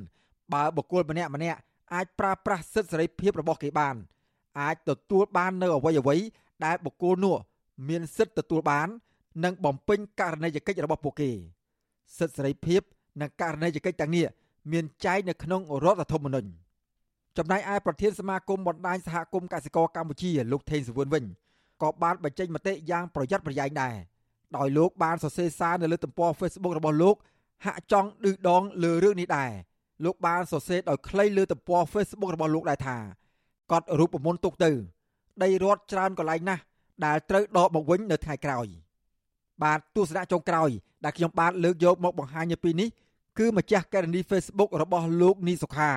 [0.52, 1.58] បើបុគ្គលម្នាក់ម្នាក់
[1.94, 3.94] អាចប្រើប្រាស់សិទ្ធិសេរីភាពរបស់គេបាន
[4.60, 6.16] អាចទទួលបាននៅអ្វីអ្វី
[6.64, 7.36] ដែលបុគ្គលនោះ
[7.88, 8.88] មានសិទ្ធិទទួលបាន
[9.44, 11.30] និងបំពេញករណីយកិច្ចរបស់ពួកគេ
[12.18, 12.80] សិទ្ធិសេរីភាព
[13.20, 14.26] និងករណីយកិច្ចទាំងនេះ
[14.72, 16.48] មានចែងនៅក្នុងរដ្ឋធម្មនុញ្ញ
[17.38, 21.24] ចំណែកឯប្រធានសមាគមបណ្ដាញសហគមន៍កសិករកម្ពុជាលោកថេងសវឿនវិញ
[21.82, 23.94] ក៏បានបញ្ចេញមតិយ៉ាងប្រយ័ត្នប្រយែងដែរ
[24.56, 27.16] ដោយលោកបានសរសេរសារនៅលើទំព័រ Facebook របស់លោក
[27.64, 29.50] ហាក់ចង់ឌឺដងលើរឿងនេះដែរ
[30.04, 32.96] លោកបានសរសេរដោយខ្លីលើទំព័រ Facebook របស់លោកដែរថា
[33.72, 34.70] កត់រូបមន្តទុកទៅ
[35.42, 36.62] ដីរត់ច្រើនកន្លែងណាស់
[37.04, 38.66] ដែលត្រូវដកមកវិញនៅថ្ងៃក្រោយ
[39.62, 40.70] បាទទស្សនៈចុងក្រោយ
[41.04, 42.88] ដែលខ្ញុំបានលើកយកមកបង្ហាញនៅពេលនេះ
[43.38, 45.90] គឺម្ចាស់ករណី Facebook របស់លោកនីសុខា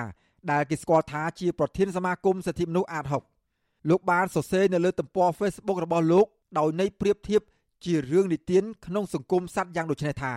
[0.50, 3.04] ដែលគេស្គាល់ថាជាប្រធានសមាគមសិទ្ធិមនុស្សអាត
[3.46, 6.26] 6លោកបានសរសេរនៅលើទំព័រ Facebook របស់លោក
[6.58, 7.42] ដោយន័យប្រៀបធៀប
[7.84, 10.34] ជារឿងនិទានក្នុងសង្គមសត្វយ៉ាងដូចនេះថា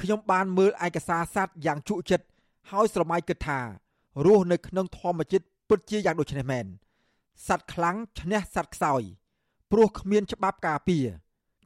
[0.00, 2.26] ខ្ញុំបានមើលឯកសារសត្វយ៉ាងជក់ចិត្ត
[2.70, 3.60] ហើយស្រមៃគិតថា
[4.24, 6.66] រស់នៅក្នុងធម្មជាតិពិតជាយ៉ាងដូចនេះមែន
[7.48, 9.02] សត្វខ្លាំងឈ្នះសត្វខ្សោយ
[9.72, 11.06] ព្រោះគ្មានច្បាប់ការពារ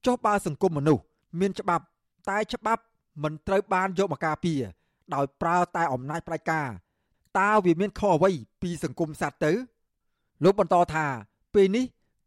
[0.06, 1.02] ចុះបើសង្គមមនុស្ស
[1.40, 1.84] មានច្បាប់
[2.30, 2.82] តែច្បាប់
[3.22, 4.60] មិនត្រូវបានយកមកការពារ
[5.14, 6.68] ដោយប្រើតែអំណាចផ្ដាច់ការ
[7.38, 8.30] តើវាមានខុសអ្វី
[8.62, 9.52] ពីសង្គមសត្វទៅ
[10.44, 11.06] លោកបន្តថា
[11.54, 11.84] ពេលនេះ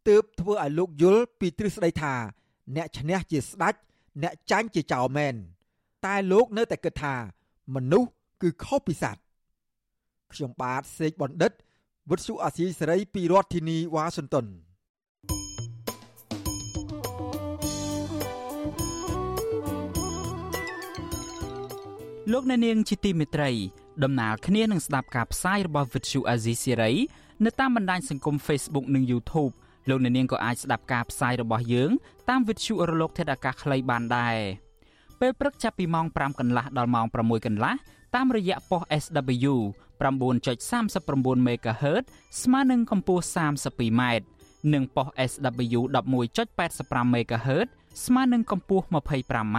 [0.08, 2.14] ទើបធ្វើឲ្យលោកយល់ពីទ្រឹស្ដីថា
[2.76, 3.74] អ្នកឈ្នះជាស្ដេច
[4.22, 5.34] អ្នកចាញ់ជាចៅមែន
[6.06, 7.14] តែលោកនៅតែគិតថា
[7.74, 8.10] មនុស្ស
[8.42, 9.20] គឺខុសពីសត្វ
[10.32, 11.52] ខ្ញុំបាទសេកបណ្ឌិត
[12.10, 14.46] វុទ្ធុអាស៊ីសេរីពីរដ្ឋធានីវ៉ាស៊ីនតោន
[22.32, 23.50] លោកអ្នកនាងជាទីមេត្រី
[24.04, 26.92] ដំណើរគ្នានឹងស្ដាប់ការផ្សាយរបស់វិទ្យុអាស៊ីសេរី
[27.44, 29.52] នៅតាមបណ្ដាញសង្គម Facebook និង YouTube
[29.88, 31.90] លោកអ្នកនាងក៏អាចស្ដាប់ការផ្សាយរបស់យើង
[32.28, 34.36] តាមវិទ្យុរលកធាតុអាកាសខ្លីបានដែរ
[35.20, 37.74] ពេលព្រឹកចាប់ពីម៉ោង5កន្លះដល់ម៉ោង6កន្លះ
[38.14, 39.54] តាមរយៈប៉ុស SW
[40.00, 42.04] 9.39 MHz
[42.42, 44.02] ស្មើនឹងកម្ពស់ 32m
[44.72, 45.80] និងប៉ុស SW
[46.36, 47.68] 11.85 MHz
[48.04, 49.58] ស្មើនឹងកម្ពស់ 25m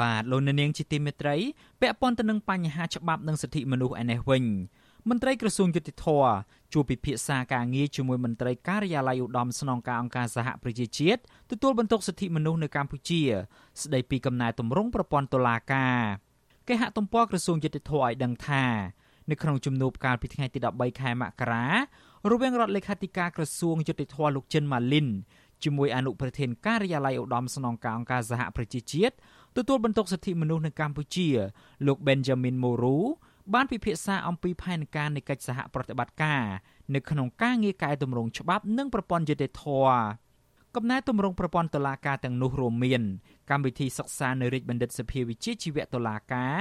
[0.00, 1.36] បាទលោកនាងជាទីមេត្រី
[1.80, 4.44] ពាក់ព័ន្ធទៅនឹងបញ្ហាច្បាប់និងសិទ្ធិមនុស្សឯនេះវិញ
[5.10, 6.06] មន្ត្រីក្រសួងយុតិធធ
[6.72, 13.22] ជួបពិភាក្សាការងារជាមួយមន្ត្រីការិយាល័យឧត្តមស្នងការអង្គការសហប្រជាជាតិទទួលបន្ទុកសិទ្ធិមនុស្សនៅកម្ពុជា
[13.82, 15.98] ស្ដីពីកំណែទម្រង់ប្រព័ន្ធតុលាការ
[16.68, 18.64] គេហទំព័រក្រសួងយុតិធធឲ្យដឹងថា
[19.30, 21.66] នៅក្នុងជំនួបកាលពីថ្ងៃទី13ខែមករា
[22.30, 25.08] រវាងរដ្ឋលេខាធិការក្រសួងយុតិធធលោកចិនម៉ាលីន
[25.64, 29.14] ជាមួយអនុប្រធានការិយាល័យឧត្តមស្នងការអង្គការសហប្រជាជាតិ
[29.56, 31.28] ទទួលបន្ទុកសិទ្ធិមនុស្សនៅកម្ពុជា
[31.86, 32.98] លោក Benjamin Moru
[33.54, 36.42] បានពិភាក្សាអំពីផែនការនៃកិច្ចសហប្រតិបត្តិការ
[36.94, 39.98] នៅក្នុងការងារកែតម្រង់ច្បាប់និងប្រព័ន្ធយុតិធធម៌
[40.76, 43.02] កំណែតម្រង់ប្រព័ន្ធតុលាការទាំងនោះរួមមាន
[43.50, 46.56] កម្មវិធីសិក្សានៅរាជបណ្ឌិតសភាវិជ្ជាជីវៈតុលាការ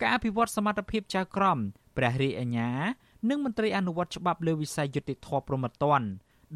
[0.00, 1.58] ការអភិវឌ្ឍសមត្ថភាពចៅក្រម
[1.96, 2.70] ព្រះរាជអាជ្ញា
[3.28, 6.02] និងមន្ត្រីអនុវត្តច្បាប់លើវិស័យយុតិធធម៌ប្រមត្តន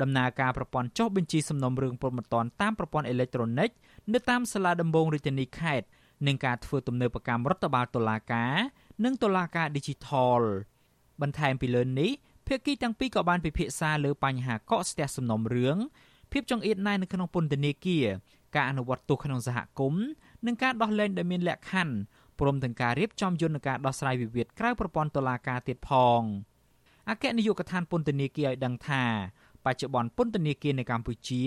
[0.03, 3.71] ដំណើរការប្រព័ន្ធចុះបញ្ជីសំណុំរឿងប្រមត្តនតាមប្រព័ន្ធអេឡិចត្រូនិក
[4.13, 5.87] នៅតាមសាលាដំបងរាជធានីខេត្ត
[6.27, 8.55] និងការធ្វើទំនើបកម្មរដ្ឋបាលតុលាការ
[9.05, 10.43] និងតុលាការ Digital
[11.21, 12.11] បន្ថែមពីលើនេះ
[12.47, 15.77] ភាគីទាំងពីរក៏បានពិភាក្សាលើបញ្ហាកកស្ទះសំណុំរឿង
[16.33, 18.07] ភាពចង្អៀតណែននៅក្នុងពន្ធនាគារ
[18.55, 20.07] ការអនុវត្តទោសក្នុងសហគមន៍
[20.47, 21.95] និងការដោះលែងដែលមានលក្ខខណ្ឌ
[22.41, 26.23] ព្រមទាំងការរៀបចំយន្តការដោះស្រាយវិវាទក្រៅប្រព័ន្ធតុលាការទៀតផង
[27.11, 29.05] អគ្គនាយកដ្ឋានពន្ធនាគារឲ្យដឹងថា
[29.67, 31.43] បច្ចុប្បន្នពន្ធនាគារនៅកម្ពុជា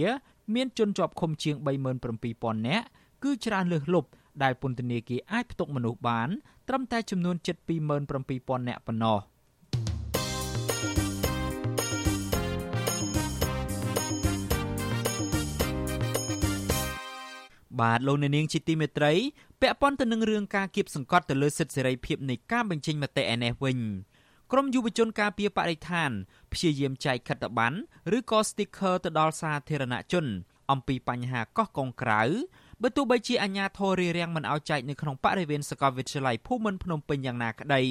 [0.56, 1.56] មានជនជាប់ឃុំជាង
[2.12, 2.86] 37,000នាក់
[3.24, 4.10] គឺច្រើនលើសលប់
[4.44, 6.30] ដែលពន្ធនាគារអាចផ្ទុកមនុស្សបាន
[6.68, 7.56] ត្រឹមតែចំនួនជិត
[8.14, 9.20] 27,000នាក់ប៉ុណ្ណោះ
[17.82, 19.14] បាទលោកអ្នកនាងជាទីមេត្រី
[19.62, 23.80] ពាក់ព័ន្ធទៅនឹងរឿងការគៀបសង្កត់ទៅលើសិទ្ធិសេរីភាពនៃការបញ្ចេញមតិឯនេះវិញ
[24.52, 26.12] ក្រមយុវជនការពារបរិស្ថាន
[26.52, 27.78] ព្យាយាមចែកខិត្តប័ណ្ណ
[28.18, 30.26] ឬក៏ sticker ទៅដល់សាធារណជន
[30.72, 32.22] អំពីបញ្ហាកោះកុងក្រៅ
[32.82, 37.84] បើទោះបីជាអាជ្ញាធររារាំងមិនឲ្យចែកនៅក្នុងបរិវេណសាកលវិទ្យាល័យភូមិន្ទភ្នំពេញយ៉ាងណាក្តី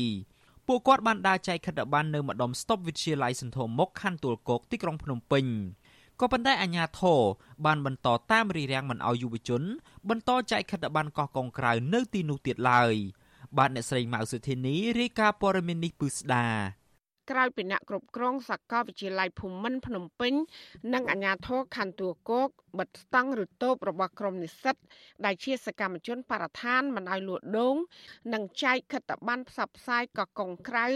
[0.66, 5.46] ពួកគាត់បានដើរចែកខិត្តប័ណ្ណនៅម្ដុំស្តុបវិទ្យាល័យសន្ធរមុខខណ្ឌទួលគោកទីក្រុងភ្នំពេញ
[6.20, 7.20] ក៏ប៉ុន្តែអាជ្ញាធរ
[7.66, 9.62] បានបន្តតាមរារាំងមិនឲ្យយុវជន
[10.08, 12.94] បន្តចែកខិត្តប័ណ្ណកោះកុងក្រៅនៅទីនោះទៀតឡើយ
[13.58, 16.46] បាទអ្នកស្រីម៉ៅសុធានីរាយការណ៍ព័ត៌មាននេះពឺស្ដា
[17.30, 20.34] ក្រោយពីអ្នកគ្រប់គ្រងសាកលវិទ្យាល័យភូមិន្ទភ្នំពេញ
[20.94, 24.76] និងអាជ្ញាធរខណ្ឌទួលគោកបិទស្តង់ឬតូបរបស់ក្រុមនិស្សិត
[25.24, 27.76] ដែលជាសកម្មជនបរិស្ថានមិនឲ្យលួចដូង
[28.34, 30.86] និងចែកខិត្តប័ណ្ណផ្សព្វផ្សាយកកុងក្រៅ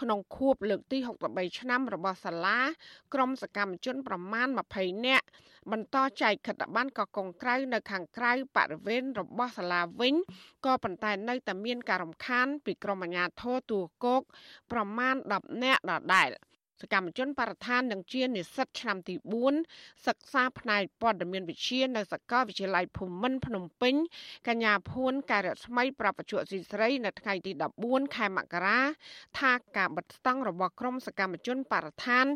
[0.00, 0.98] ក្នុងខួបលើកទី
[1.28, 2.60] 63ឆ្នាំរបស់សាលា
[3.14, 5.26] ក្រុមសកម្មជនប្រមាណ20នាក់
[5.70, 10.14] បន្តចែកខិត្តប័ណ្ណកកុងក្រៅនៅខាងក្រៅបរិវេណរបស់សាលាវិញ
[10.66, 14.22] ក៏ប៉ុន្តែនៅតែមានការរំខានពីក្រុមអាជ្ញាធរទួគោក
[14.72, 16.28] ប្រមាណ10នាក់ដដែល។
[16.82, 19.14] សកម្មជនបរិស្ថាននិងជានិស្សិតឆ្នាំទី
[19.60, 23.94] 4សិក្សាផ្នែកព័ត៌មានវិទ្យានៅសាកលវិទ្យាល័យភូមិន្ទភ្នំពេញ
[24.48, 27.52] កញ្ញាភួនកែរស្មីប្រពន្ធស៊ីស្រីនៅថ្ងៃទី
[27.84, 28.80] 14ខែមករា
[29.38, 32.26] ថាការបិទស្តង់របស់ក្រមសកម្មជនបរិស្ថាន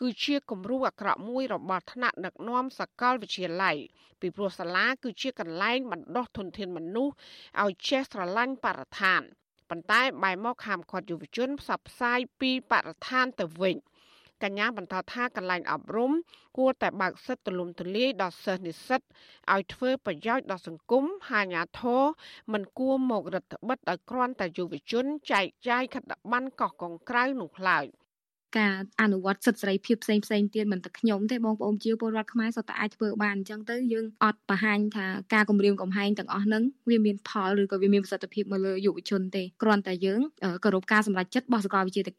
[0.00, 3.76] គឺជាគំរូអាក្រក់មួយរបស់ថ្នាក់ដឹកនាំសាកលវិទ្យាល័យ
[4.20, 7.14] ពីព្រោះសាលាគឺជាកន្លែងបណ្ដុះធនធានមនុស្ស
[7.62, 9.22] ឲ្យចេះស្រឡាញ់បរិស្ថាន
[9.70, 13.76] ប៉ុន្តែបែរមកហាមឃាត់យុវជនផ្សព្វផ្សាយពីបរិស្ថានទៅវិញ។
[14.42, 16.12] កញ្ញាបន្តថាកន្លែងអប់រំ
[16.58, 19.00] គួរតែបើកសិទ្ធិទូលំទូលាយដល់សិស្សនិស្សិត
[19.52, 22.02] ឲ្យធ្វើប្រយោជន៍ដល់សង្គមហាញាធរ
[22.52, 27.86] មិនគួរមករដ្ឋបិទឲ្យគ្រាន់តែយុវជនចែកចាយខិត្តប័ណ្ណកោះកុងក្រៅនោះឡើយ។
[28.58, 40.20] ការអនុវត្តសិទ្ធិសេរីភាពផ្សេងផ្សេងទៀតមិនតែខ្ញុំទេបងប្អូនជាពលរដ្ឋខ្មែរសុទ្ធតែអាចធ្វើបានអញ្ចឹងទៅយើងអត់បង្ហាញថាការគម្រាមកំហែងទាំងអស់ហ្នឹងវាមានផលឬក៏វាមានប្រសិទ្ធភាពមកលើយុវជនទេគ្រាន់តែយើង
[40.64, 42.12] គោរពការសម្រេចចិត្តរបស់សាកលវិទ្យាល័យ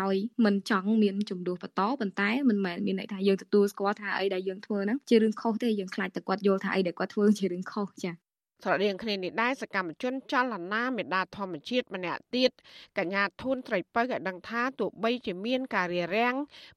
[0.00, 0.14] ដោយ
[0.44, 8.29] មិនចង់មានចំនួនបន្តប៉ុន្តែមិនមែនមានន័យថាយើងទទួលស្គាល់ថាអីដែលយើងធ្វើហ្នឹងជារឿងខុសទេយើងខ្លាចតែគាត់យល់ថាអីដែលគាត់ធ្វើជារឿងខុសចា៎
[8.62, 12.50] ស្រដៀងគ្នានេះដែរសកម្មជនចលនាមេដាធម្មជាតិម្នាក់ទៀត
[12.98, 16.34] កញ្ញាធូនត្រីពៅឲ្យដឹងថាទោះបីជាមានការរារាំង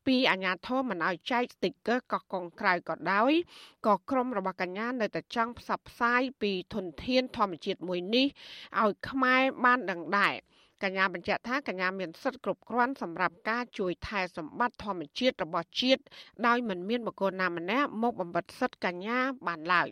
[0.07, 3.31] ពីអាជ្ញាធរមិនឲ្យចែកស្ទីគ័រកោះកុងក្រៅក៏ដោយ
[3.87, 8.27] ក៏ក្រុមរបស់កញ្ញានៅតែចង់ផ្សព្វផ្សាយពីធនធានធម្មជាតិមួយនេះ
[8.81, 10.35] ឲ្យខ្មែរបានដឹងដែរ
[10.83, 16.01] កញ្ញាបញ្ជាក់ថាកញ្ញាមានសិទ្ធិគ្រប់គ្រាន់សម្រាប់ការជួយថែសម្បត្តិធម្មជាតិរបស់ជាតិ
[16.47, 19.17] ដោយមិនមានបុគ្គលណាម្នាក់មកបំបិទសិទ្ធិកញ្ញា
[19.47, 19.89] បានឡើយ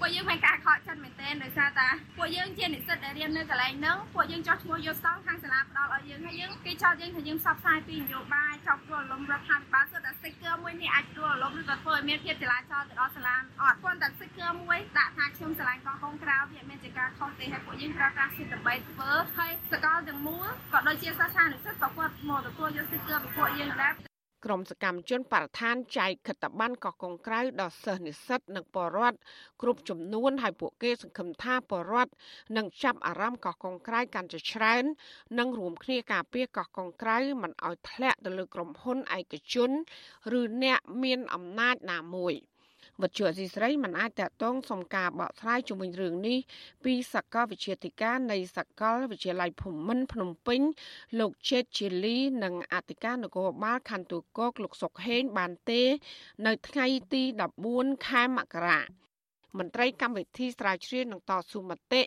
[0.00, 24.09] ពួកយើងមានការខកចិត្តមែនទែនដោយសារតាពួកយើងជានិស្សិតដែលរៀននៅកន្លែងហ្នឹងពួកយើងចោះឈ្មោះយកស្តង់ខាងសាលាផ្ដល់ឲ្យយើងហើយយើងគេចោទយើងថាយើងផ្សព្វផ្សាយពីនយោបាយចោទព្រោះលំរដ្ឋាភិបាលសុទ្ធតែ sticker មួយនេះអាចព្រោះលំឬក៏ធ្វើឲ្យមានភាពចលាចលទៅដល់សាលាអត់គាត់តែ sticker មួយដាក់ថាខ្ញុំឆ្លាញ់កោះកុងក្រៅវាមានជាការខុសទេហើយពួកយើងប្រើប្រាស់សិទ្ធិដើម្បីធ្វើហើយសកលទាំងមូលក៏ដូចជាសាសានុសិទ្ធិក៏គាត់មកទទួលយក sticker ពីពួកយើងដែរ
[24.44, 29.18] ក្រមសកម្មជនបរិស្ថានចែកខិត្តប័ណ្ណកោះកុងក្រៅដល់សិស្សនិស្សិតនិងពលរដ្ឋ
[29.62, 32.12] គ្រប់ចំនួនហើយពួកគេសង្ឃឹមថាពលរដ្ឋ
[32.56, 34.84] នឹងចាប់អារម្មណ៍កោះកុងក្រៅកាន់តែច្រើន
[35.38, 39.70] និងរួមគ្នាការពារកោះកុងក្រៅមិនឲ្យធ្លាក់ទៅលើក្រុមហ៊ុនឯកជន
[40.38, 42.34] ឬអ្នកមានអំណាចណាមួយ។
[43.02, 46.38] វត្តជអសីស្រីមិនអាចតតងសុំការបកស្រាយជុំវិញរឿងនេះ
[46.84, 50.60] ពីសកលវិទ្យាធិការនៃសកលវិទ្យាល័យភូមិន្ទភ្នំពេញ
[51.20, 55.82] លោកជេតជាលី និងអធិការនគរបាលខណ្ឌទូកកលោកសុកហេងបានទេ
[56.46, 57.22] នៅថ្ងៃទី
[57.66, 58.80] 14ខែមករា
[59.58, 62.02] មន្ត្រីកម្មវិធីស្រាវជ្រាវនឹងតស៊ូមតិ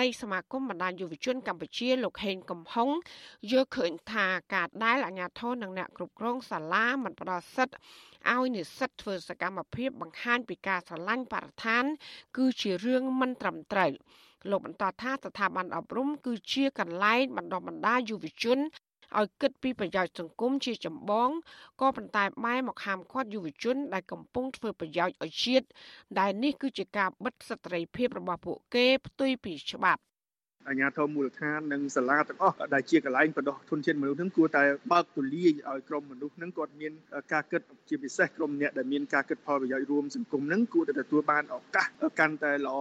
[0.00, 2.90] នៃសមាគមបណ្ដាញយុវជនកម្ពុជាលោកហេងកំហុង
[3.50, 7.76] យល់ឃើញថាការដែលអាជ្ញាធរនិងអ្នកគ្រប់គ្រងសាលាមិនផ្ដល់សិទ្ធិ
[8.34, 11.84] ឲ្យនិស្សិតធ្វើសកម្មភាពបង្ហាញពីការស្រឡាញ់បរិស្ថាន
[12.36, 13.92] គឺជារឿងមិនត្រឹមត្រូវ
[14.50, 18.58] លោកបន្តថាស្ថាប័នអប់រំគឺជាកន្លែងបណ្ដុះបណ្ដាលយុវជន
[19.18, 21.30] ឲ្យគិតពីប្រយោជន៍សង្គមជាចម្បង
[21.80, 25.66] ក៏ប៉ុន្តែបែរមកហាមឃាត់យុវជនដែលកំពុងធ្វើប្រយោជន៍ឲ្យជាតិ
[26.18, 30.00] ដែលនេះគឺជាការបិទសិទ្ធិភាពរបស់ពួកគេផ្ទុយពីច្បាប់
[30.68, 36.92] អាជ្ញាធរមូលដ្ឋាននិងសាលាទាំងអស់ដែលជាកន្លែងបដោះធនធានមនុស្សនឹងគួរតែបើកទូលាយឲ្យក្រុមមនុស្សនឹងគាត់មាន
[37.32, 41.86] ការគិតជាពិសេសក្រុមអ្នកដែលមានការគិតផលប្រយោជន៍រួមសង្គមនឹងគួរតែទទួលបានឱកាស
[42.18, 42.78] កាន់តែល្អ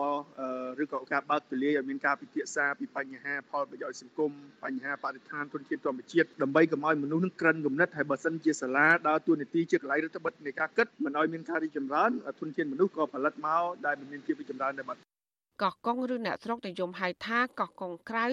[0.84, 4.32] ឬក៏ការបើកទូលាយឲ្យមានការពិភាក្សាពីបញ្ហាផលប្រយោជន៍សង្គម
[4.64, 15.15] បញ្ហាបរិស្ថានធនធានធម្មជាតិដើម្បីកុំឲ្យមនុស្សនឹងក្រិនគំនិតហើយបើសិនជាសាលាដើរតួនាទីជាកន្លែងរដ្ឋបិទនៃការគិតមិនឲ្យមានការរីកចម្រើនធនធានមនុស្សក៏ផលិតមកដែលមិនមានភាពរីកចម្រើនដែរបាទ
[15.62, 18.26] កោះកុងឬអ្នកស្រុកនិយមហៅថាកោះកុងក្រៅ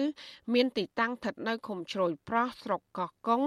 [0.53, 3.41] មានទីតាំងស្ថិតនៅឃុំជ្រោយប្រោះស្រុកកោះកុង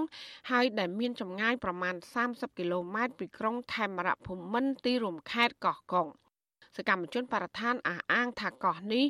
[0.51, 1.95] ហើយដែលមានចម្ងាយប្រមាណ
[2.27, 6.09] 30គីឡូម៉ែត្រពីក្រុងខេមរៈភូមិន្ទទីរួមខេត្តកោះកុង
[6.77, 9.05] សកម្មជនបរិស្ថានអះអាងថាកោះនេះ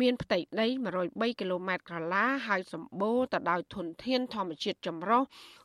[0.00, 0.66] មានផ្ទៃដី
[1.04, 5.22] 103គីឡូម៉ែត្រក្រឡាហើយសម្បូរទៅដោយធនធានធម្មជាតិចម្រុះ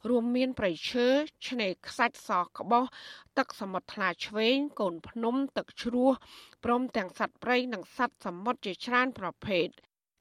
[0.09, 1.07] រួមមានព្រៃឈើ
[1.47, 2.85] ឆ្នេរខ្សាច់សក្បោះ
[3.37, 6.11] ទឹកសមុទ្រថ្លាឆ្វេងកូនភ្នំទឹកជ្រោះ
[6.63, 9.67] ព្រមទាំងសត្វព្រៃនិងសត្វសមុទ្រជាច្រើនប្រភេទ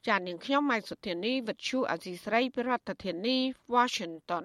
[0.07, 3.39] ចាននាងខ្ញុំម៉ៃសុធានីវិទ្យុអសីស្រីប្រធានាធិបតី
[3.75, 4.45] Washington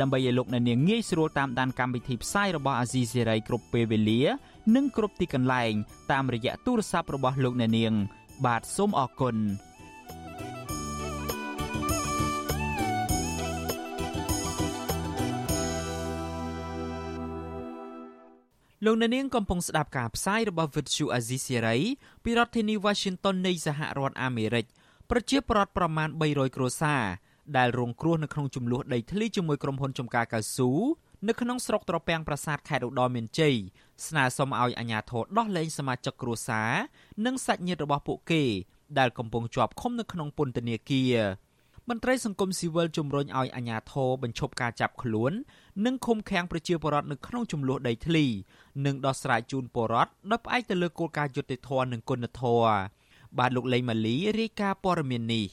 [0.00, 4.20] ដើម្បីឲ្យលោកអ្នកនាងងាយស្រួលតាមដានកម្មវិធីផ្សាយរបស់អាស៊ីសេរីគ្រប់ពេលវេលា
[4.74, 5.72] និងគ្រប់ទីកន្លែង
[6.12, 7.92] តាមរយៈទូរស័ព្ទរបស់លោកអ្នកនាង
[8.46, 9.36] បាទសូមអរគុណ
[18.84, 21.80] លោកអ្នកនាងកំពុងស្ដាប់ការផ្សាយរបស់ Vuthu Azizi Serai
[22.24, 24.66] ពីរដ្ឋធានី Washington នៃសហរដ្ឋអាមេរិក
[25.10, 27.04] ប្រជាប្រដ្ឋប្រមាណ300គ្រួសារ
[27.56, 30.70] ដែលរងគ្រោះនៅក្នុងចំនួនដីធ្លីជាមួយក្រុមហ៊ុនចំការកៅស៊ូ
[31.28, 33.54] នៅក្នុងស្រុកត្រពាំងប្រាសាទខេត្តឧត្តរមានជ័យ
[34.06, 36.70] ស្នើសុំឲ្យអាជ្ញាធរដោះលែងសមាជិកគ្រួសារ
[37.26, 38.42] និងសាច់ញាតិរបស់ពួកគេ
[38.98, 41.16] ដែលកំពុងជាប់ឃុំនៅក្នុងពន្ធនាគារ
[41.88, 45.32] មន្ត្រីសង្គមស៊ីវិលជំរុញឲ្យអាជ្ញាធរបញ្ឈប់ការចាប់ខ្លួន
[45.86, 48.24] និងឃុំឃាំងប្រជាពលរដ្ឋនៅក្នុងចំនួនដីធ្លី
[48.86, 52.76] និងដោះស្រាយជូនពលរដ្ឋដោយផ្អែកទៅលើគោលការណ៍យុត្តិធម៌និងគុណធម៌
[53.38, 55.46] បាទលោកលេងម៉ាលីរាយការណ៍ព័ត៌មាននេះ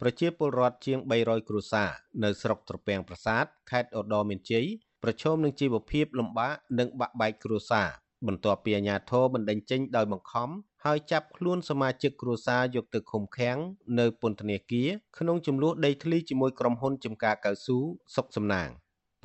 [0.00, 1.90] ប្រជាពលរដ្ឋជាង300គ្រួសារ
[2.24, 4.66] នៅស្រុកត្រពាំងប្រាសាទខេត្តឧត្តរមានជ័យ
[5.02, 7.88] ប្រឈមនឹងជីវភាពលំបាកនិងបាក់បែកគ្រួសារ
[8.26, 10.48] បន្ទាប់ពីអាជ្ញាធរបណ្តេញចេញដោយបង្ខំ
[10.84, 13.58] ហើយចាប់ខ្លួនសមាជិកគ្រួសារយកទៅឃុំឃាំង
[13.98, 17.78] នៅពន្ធនាគារក្នុងចំនួនដីធ្លីជាមួយក្រុមហ៊ុនចំការកៅស៊ូ
[18.16, 18.68] សុកសំណាង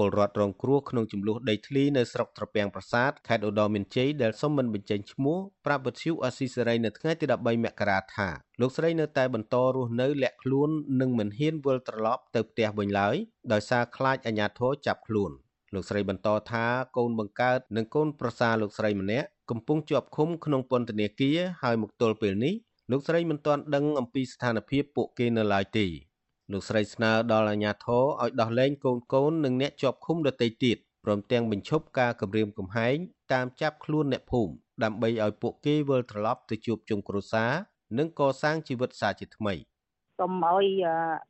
[0.01, 8.29] ពលរដ្ឋរងគ្រោះក្នុងចំនួនដីធ្លីនៅស្រុកត្រពាំងប្រាសាទខេត្តឧត្តរមានជ័យដែលសុំមិនបញ្ចេញឈ្មោះប្រាប់វិទ្យុអស៊ីសេរីនៅថ្ងៃទី13មករាថា
[8.61, 10.69] លោកស្រីនៅតែបន្តរស់នៅលាក់ខ្លួន
[11.01, 13.15] និងមិនហ៊ានវិលត្រឡប់ទៅផ្ទះវិញឡើយ
[13.53, 15.31] ដោយសារខ្លាចអាជ្ញាធរចាប់ខ្លួន
[15.73, 16.65] លោកស្រីបន្តថា
[16.97, 22.55] កូនបង្កើតនិងកូនប្រសារលោកស្រីម្នាក់កំពុងជាប់ឃុំក្នុងពន្ធនាគារហើយមកទល់ពេលនេះ
[22.91, 25.87] លោកស្រីមិនទាន់ដឹងអំពីស្ថានភាពពួកគេនៅឡើយទេ
[26.51, 32.97] លោកស្រីស្នើដល់អាជ្ញាធរឲ្យដោះលែងកូនកូននិងអ្នកជាប់ឃុំដទៃទៀតព្រមទាំងបញ្ឈប់ការគំរាមកំហែង
[33.33, 37.51] តាមចាប់ខ្លួនអ្នកភូមិដើម្បីឲ្យពួកគេវិលត្រឡប់ទៅជួបជុំគ្រួសារ
[37.97, 39.53] និងកសាងជីវិតសាជាថ្មី។
[40.21, 40.67] សូមឲ្យ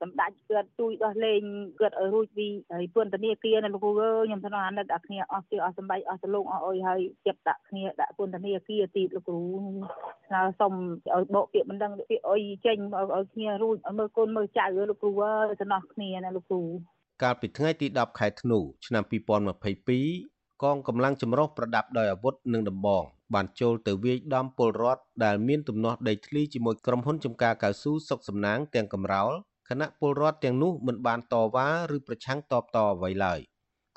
[0.01, 1.41] សម្ដេចគាត់ជួយដោះលែង
[1.79, 9.41] គាត់ឲ្យរួចពីហើយពន្ធនាគារនៅលោកគ្រូអើយខ្ញុំថ្នាក់អាណិតអាគ្នាអស់ទីអស់សម្បែកអស់ទៅលោកអស់អុយហើយចាប់ដាក់គ្នាដាក់ពន្ធនាគារទៀតលោកគ្រូ
[10.27, 10.73] ស្នើសុំ
[11.13, 16.61] ឲ្យបកពាក្យមិនដឹងពាក្យអុយចេញឲ្យគ្នារួចឲ្យមើលកូនមើលចៅលោកគ្រូអើយទៅនោះគ្នាណាលោកគ្រូ
[17.23, 20.30] កាលពីថ្ងៃទី10ខែធ្នូឆ្នាំ2022
[20.63, 29.31] កងកម្លាំងចម្រុះប្រដាប់ដោយអាវុធនិងដំបង បានចូលទៅវាយដំពលរដ្ឋដែលមានទំនាស់ដីធ្លីជាមួយក្រុមហ៊ុនចំការកៅស៊ូសុកសំណាងទាំងកំរោល
[29.69, 33.39] គណៈពលរដ្ឋទាំងនោះមិនបានតវ៉ាឬប្រឆាំងតបតអ្វីឡើយ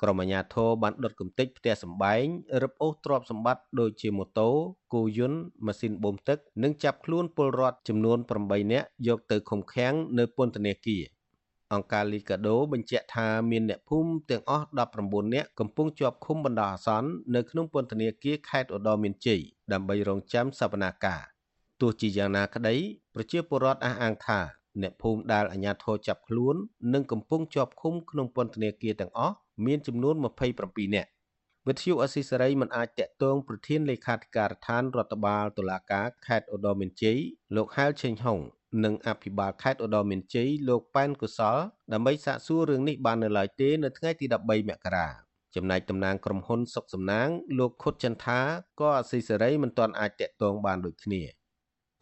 [0.01, 2.25] ក្រុមអាជ្ញាធរបានដុតកំទេចផ្ទះសម្បែង
[2.61, 4.49] រឹបអូសទ្រព្យសម្បត្តិដូចជាម៉ូតូ
[4.93, 11.03] គោយន្តម៉ាស៊ីនបូមទឹក និងចាប់ខ្លួនពលរដ្ឋចំនួន8នាក់យកទៅឃុំឃាំងនៅពន្ធនាគារ
[11.75, 14.67] អង្គការលីកាដូបញ្ជាក់ថាមានអ្នកភូមិទាំងអស់
[14.99, 19.41] 19នាក់កំពុងជាប់ឃុំបណ្ដោះអាសន្ននៅក្នុងពន្ធនាគារខេត្តឧត្តរមានជ័យ
[19.73, 21.21] ដើម្បីរងចាំសវនាការ
[21.81, 22.75] ទោះជាយ៉ាងណាក្តី
[23.13, 24.39] ប្រជាពលរដ្ឋអះអាងថា
[24.81, 26.55] អ្នកភូមិដែលអាជ្ញាធរចាប់ខ្លួន
[26.93, 29.35] និងកំពុងជាប់ឃុំក្នុងពន្ធនាគារទាំងអស់
[29.65, 30.15] មានចំនួន
[30.55, 31.09] 27នាក់
[31.67, 37.17] វិទ្យុអស៊ីសេរីមិនអាចតាក់ទងប្រធានលេខាធិការដ្ឋានរដ្ឋបាលតុលាការខេត្តឧត្តរមានជ័យ
[37.55, 38.39] លោកហែលឆេងហុង
[38.83, 41.57] និងអភិបាលខេត្តឧត្តរមានជ័យលោកប៉ែនកុសល
[41.93, 45.07] ដើម្បីសាកសួររឿងនេះបាននៅឡើយទេនៅថ្ងៃទី13មករា
[45.55, 47.29] ចំណែកតំណាងក្រុមហ៊ុនសុកសំណាង
[47.59, 48.39] លោកខុតចន្ទថា
[48.79, 51.23] ក៏អសីសេរីមិនទាន់អាចតាក់ទងបានដូចគ្នា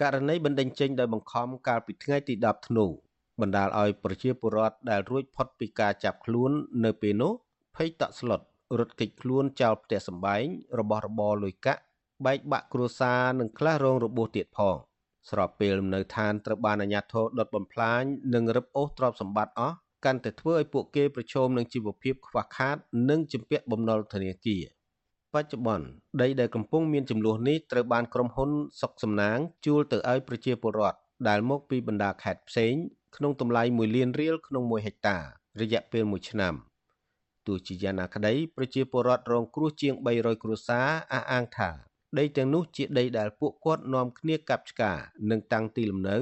[0.01, 2.85] ករណីបណ្ដឹងចេញដោយបង្ខំកាលពីថ្ងៃទី10ធ្នូ
[3.41, 6.51] បណ្ដាលឲ្យប្រជាពលរដ្ឋដែលរួចផុតពីការចាប់ខ្លួន
[6.83, 7.33] នៅពេលនោះ
[7.75, 8.41] ភ័យតក់ស្លុត
[8.79, 10.43] រត់គេចខ្លួនចោលផ្ទះសម្បែង
[10.79, 11.81] របស់របរលុយកាក់
[12.25, 14.77] បែកបាក់គ្រួសារនិងខ្លះរងរបួសទៀតផង។
[15.29, 18.01] ស្របពេលលំនៅឋានត្រូវបានអាជ្ញាធរដុតបំផ្លាញ
[18.33, 22.77] និងរឹបអូសទ្រព្យសម្បត្តិអស់កាន់តែធ្វើឲ្យពួកគេប្រឈមនឹងជីវភាពខ្វះខាត
[23.09, 24.63] និងជំពាក់បំណុលធនាគារ
[25.33, 25.85] បច្ចុប្បន្ន
[26.21, 28.49] ដីដែលកំពុងមានចំនួននេះត្រូវបានក្រុមហ៊ុន
[28.81, 30.97] សុកសំណាងជួលទៅឲ្យប្រជាពលរដ្ឋ
[31.27, 32.73] ដែលមកពីបណ្ដាខេត្តផ្សេង
[33.15, 35.17] ក្នុងតម្លៃ1លានរៀលក្នុង1ហិកតា
[35.61, 36.53] រយៈពេល1ឆ្នាំ
[37.47, 41.69] ទោះជាយ៉ាងណាក្តីប្រជាពលរដ្ឋរងគ្រោះជាង300គ្រួសារអះអាងថា
[42.19, 44.97] ដីទាំងនោះជាដីដែលពួកគាត់នាំគ្នាកាប់ឆ្ការ
[45.31, 46.17] និងតាំងទីលំនៅ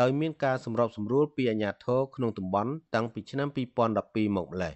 [0.00, 4.74] ដោយមានការសម្របសម្រួលពីអាជ្ញាធរក្នុងតំបន់តាំងពីឆ្នាំ2012មកម្លេះ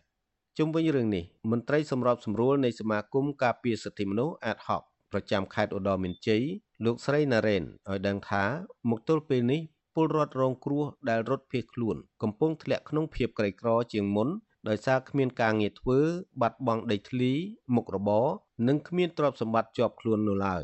[0.59, 6.43] ជុំវិញរឿងនេះមន្ត្រីសម្របសម្រួលនៃសមាគមការពារសិទ្ធិមនុស្សអាតហុកប្រចាំខេត្តឧត្តរមានជ័យ
[6.85, 8.45] លោកស្រីណារ៉េនឲ្យដឹងថា
[8.91, 9.61] មកទល់ពេលនេះ
[9.95, 14.29] ពលរដ្ឋរងគ្រោះដែលរត់ភៀសខ្លួន កំពុងធ្លាក់ក្នុងភាពក្រីក្រជាងមុន
[14.69, 15.99] ដោយសារគ្មានការងារធ្វើ
[16.41, 17.33] បាត់បង់ដីធ្លី
[17.75, 18.27] មុខរបរ
[18.69, 20.63] និងគ្មានទ្រព្យសម្បត្តិជាប់ខ្លួននោះឡើយ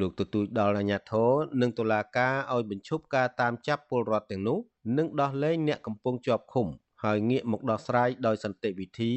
[0.00, 4.58] លោកទទូចដល់អាជ្ញាធរនិងតុលាការឲ្យបញ្ឈប់ការតាមចាប់ពលរដ្ឋទាំងនោះ
[4.96, 6.66] និងដោះលែងអ្នកកំពុងជាប់ឃុំ
[7.04, 9.12] ហើយងាកមកដោះស្រាយដោយសន្តិវិធី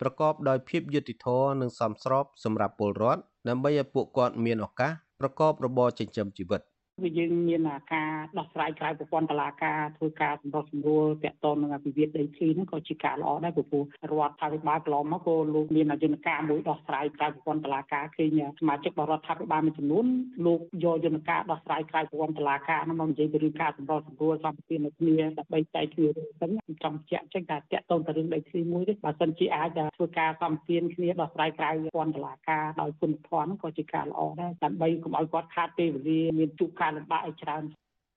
[0.00, 6.62] ប្រកបដោយភាពយុត្តិធម៌និងសមស្របសម្រាប់ពលរដ្ឋដើម្បីឲ្យពួកគាត់មានឱកាសប្រកបរបរចិញ្ចឹមជីវិត។
[7.04, 7.60] គឺយើងមាន
[7.94, 20.06] ការដោះស្រាយក្រៅប្រព័ន្ធតុលាការធ្វើការសម្រុះសម្រួលតាក់ទងនឹងវិវាទដីធ្លីហ្នឹងក៏ជាការល្អដែរព្រោះរដ្ឋាភិបាលកន្លងមកក៏លោកមានយន្តការមួយដោះស្រាយក្រៅប្រព័ន្ធតុលាការឃើញសមាជិកបរដ្ឋាភិបាលមួយចំនួន
[20.46, 37.64] លោកយកយន្តការដោះស្រាយក្រៅប្រព័ន្ធតុលាការហ្នឹងមកនិយាយពីរឿងការសម្រុះសម្រួលសម្ពាធនៅគ្នាដើម្បីចែកគ្នាហ្នឹងចង់ជែកចេញតែតាក់ទងទៅរឿងដីធ្លីមួយទេបើសិនជាអាចធ្វើការសម្ពាធគ្នាដោះស្រាយក្រៅប្រព័ន្ធតុលាការដោយគុណធម៌ក៏ជាការល្អដែរដើម្បីកុំឲ្យគាត់ខាតពេលវេលាមានជួបការលំបាកឲ្យច្រើន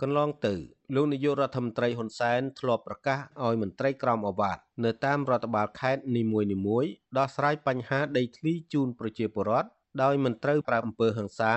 [0.01, 0.53] កន្លងទៅ
[0.95, 9.69] លោកនាយករដ្ឋមន្ត្រីហ៊ុនសែនធ្លាប់ប្រកាសឲ្យមន្ត្រីក្រមអាវ៉ាតនៅតាមរដ្ឋបាលខេត្តនីមួយៗដោះស្រាយបញ្ហាដីធ្លីជូនប្រជាពលរដ្ឋ
[10.03, 11.53] ដោយមិនត្រូវប្រើអំពើហិង្សា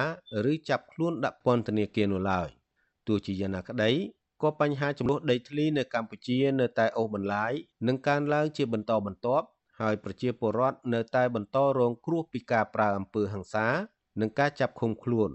[0.51, 2.49] ឬចាប់ខ្លួនដាក់ពន្ធនាគារនោះឡើយ
[3.07, 3.91] ទោះជាយ៉ាងណាក្តី
[4.43, 7.53] ក៏បញ្ហាចំនួនដីធ្លីនៅកម្ពុជានៅតែអូសបន្លាយ
[7.87, 9.47] និងកើនឡើងជាបន្តបន្ទាប់
[9.81, 13.67] ហើយប្រជាពលរដ្ឋនៅតែបន្តរងគ្រោះពីការប្រើអំពើហិង្សា
[14.21, 15.31] និងការចាប់ឃុំខ្លួន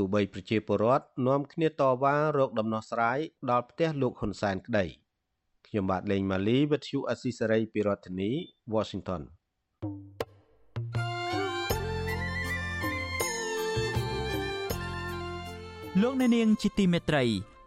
[0.00, 3.18] ទោះបីប្រជាពលរដ្ឋនាំគ្នាតវ៉ារកដំណោះស្រាយ
[3.50, 4.84] ដល់ផ្ទះលោកហ៊ុនសែនក្តី
[5.66, 8.30] ខ្ញុំបាទលេងម៉ាលីវិទ្យុអស៊ីសេរីពីរដ្ឋធានី
[8.74, 9.22] Washington
[16.02, 17.24] លោកអ្នកនាងជាទីមេត្រី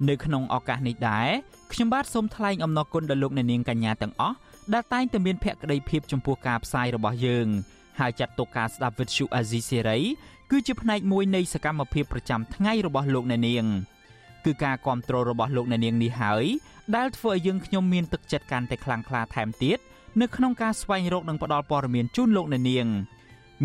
[0.09, 1.29] នៅក្នុងឱកាសនេះដែរ
[1.73, 4.37] ខ្ញុំបាទសូមថ្លែងអំណរគុណដល់លោកអ្នកនាងកញ្ញាទាំងអស់
[4.73, 7.47] ដែលតែងតែមានភក្ដីភាពចំពោះការផ្សាយរបស់យើង
[7.99, 9.99] ហើយចាត់ទុកការស្ដាប់វិទ្យុអាស៊ីសេរី
[10.51, 13.65] គឺជាផ្នែកមួយនៃសកម្មភាពប្រចាំថ្ងៃរបស់លោកអ្នកនាង
[14.45, 16.45] គឺការគ្រប់គ្រងរបស់លោកអ្នកនាងនេះហើយ
[16.95, 19.77] ដែលធ្វើឲ្យយើងខ្ញុំមានទឹកចិត្តកាន់តែខ្លាំងក្លាថែមទៀត
[20.21, 22.87] នៅក្នុងការស្វែងរកនិងផ្តល់ព័ត៌មានជូនលោកអ្នកនាង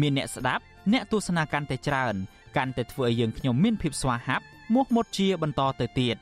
[0.00, 0.62] មានអ្នកស្ដាប់
[0.92, 2.14] អ្នកទស្សនាកាន់តែច្រើន
[2.56, 6.16] កាន់តែធ្វើឲ្យយើងខ្ញុំមានភាពស្វាហាប់មោះមុតជាបន្តទៅទៀត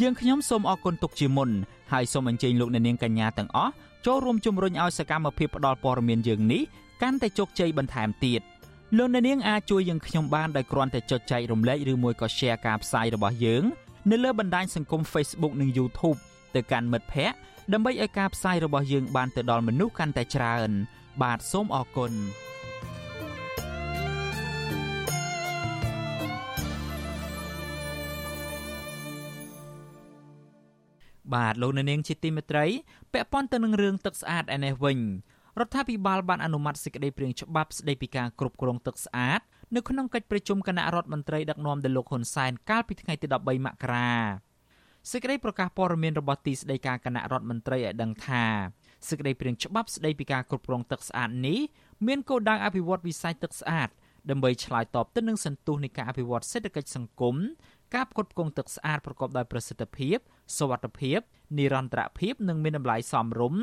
[0.00, 1.50] យើងខ្ញុំសូមអរគុណទុកជាមុន
[1.92, 3.72] ហើយសូមអញ្ជើញលោកអ្នកនាងកញ្ញាទាំងអស់
[4.06, 6.62] ចូលរួមជំរុញឲ្យសកម្មភាពផ្តល់ព័ត៌មានយើងនេះ
[7.02, 8.42] កាន់តែជោគជ័យបន្ថែមទៀត។
[8.96, 13.64] លោកអ្នកនាងអាចជួយយើងខ្ញុំបានដោយគ្រាន់តែចុចចែករំលែកឬមួយក៏ Share ការផ្សាយរបស់យើង
[14.10, 16.18] នៅលើបណ្ដាញសង្គម Facebook និង YouTube
[16.54, 17.38] ទៅកាន់មិត្តភ័ក្តិ
[17.72, 20.70] ដើម្បីឲ្យការផ្សាយរបស់យើងបានទៅដល់មនុស្សកាន់តែច្រើន
[21.22, 22.12] បាទសូមអរគុណ
[31.34, 32.66] បាទលោកអ្នកនាងជាទីមេត្រី
[33.12, 34.98] ពាក់ព័ន្ធទៅនឹងរឿងទឹកស្អាតឯនេះវិញ
[35.58, 39.40] រដ្ឋាភិបាលបានអនុម័តសេចក្តីព្រាងច្បាប់ស្តីពីការគ្រប់គ្រងទឹកស្អាត
[39.74, 44.10] នៅក្នុងកិច្ចប្រជុំគណៈរដ្ឋមន្ត្រីដឹកនាំដោយលោកហ៊ុនសែនកាលពីថ្ងៃទី13មករា
[45.10, 48.44] សេចក្តីប្រកាសព័ត៌មានរបស់ទីស្តីការគណៈរដ្ឋមន្ត្រីឲ្យដឹងថា
[49.08, 51.60] សេចក្តីព្រាងច្បាប់ស្តីពីការគ្រប់គ្រងទឹកស្អាតនេះ
[52.06, 53.88] មានគោលដៅអភិវឌ្ឍវិស័យទឹកស្អាត
[54.30, 57.36] ដើម្បីឆ្លើយតបទៅនឹងសន្ទុះនៃការអភិវឌ្ឍសេដ្ឋកិច្ចសង្គម
[57.94, 60.18] ការផ្គត់ផ្គង់ទឹកស្អាតប្រកបដោយប្រសិទ្ធភាព
[60.58, 61.18] សុវត្ថិភាព
[61.58, 63.62] និរន្តរភាពនិងមានតម្លៃសមរម្យ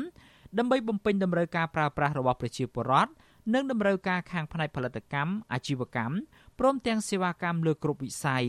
[0.58, 3.10] ដើម្បីបំពេញតម្រូវការប្រើប្រាស់របស់ប្រជាពលរដ្ឋ
[3.54, 6.14] និងតម្រូវការខាងផ្នែកផលិតកម្មអាជីវកម្ម
[6.58, 8.46] ព្រមទាំងសេវាកម្មលើគ្រប់វិស័យ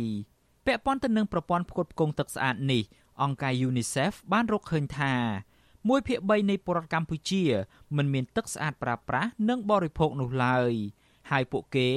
[0.66, 2.84] ពាក់ព័ន្ធទៅនឹងប្រព័ន្ធផ្គត់ផ្គង់ទឹកស្អាតនេះ
[3.22, 5.14] អង្គការ UNICEF បានរកឃើញថា
[5.62, 7.44] 1ភាគ3នៃពលរដ្ឋកម្ពុជា
[7.98, 10.74] មិនមានទឹកស្អាតប្រើប្រាស់និងបរិភោគនោះឡើយ
[11.30, 11.90] ហើយពួកគេ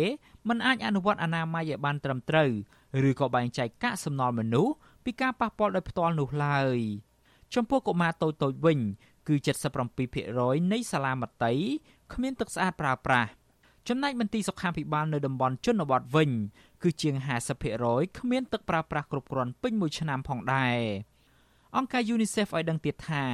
[0.49, 2.51] មិនអាចអនុវត្តអនាម័យឲ្យបានត្រឹមត្រូវ
[3.09, 4.75] ឬក៏បែងចែកកាកសំណល់មនុស្ស
[5.05, 6.79] ពីការប៉ះពាល់ដោយផ្ទាល់នោះឡើយ
[7.55, 8.79] ចំពោះកុមារតូចៗវិញ
[9.29, 9.35] គឺ
[10.05, 11.65] 77%នៃសាលាមត្តេយ្យ
[12.13, 13.31] គ្មានទឹកស្អាតប្រើប្រាស់
[13.89, 16.31] ចំណែកមន្ទីរសុខាភិបាលនៅតំបន់ជនបទវិញ
[16.83, 17.15] គឺជាង
[17.69, 20.79] 50%គ្មានទឹកប្រើប្រាស់គ្រប់គ្រាន់ពេញមួយឆ្នាំផងដែរ
[21.77, 23.25] អង្គការ UNICEF ឲ្យដឹងទៀតថា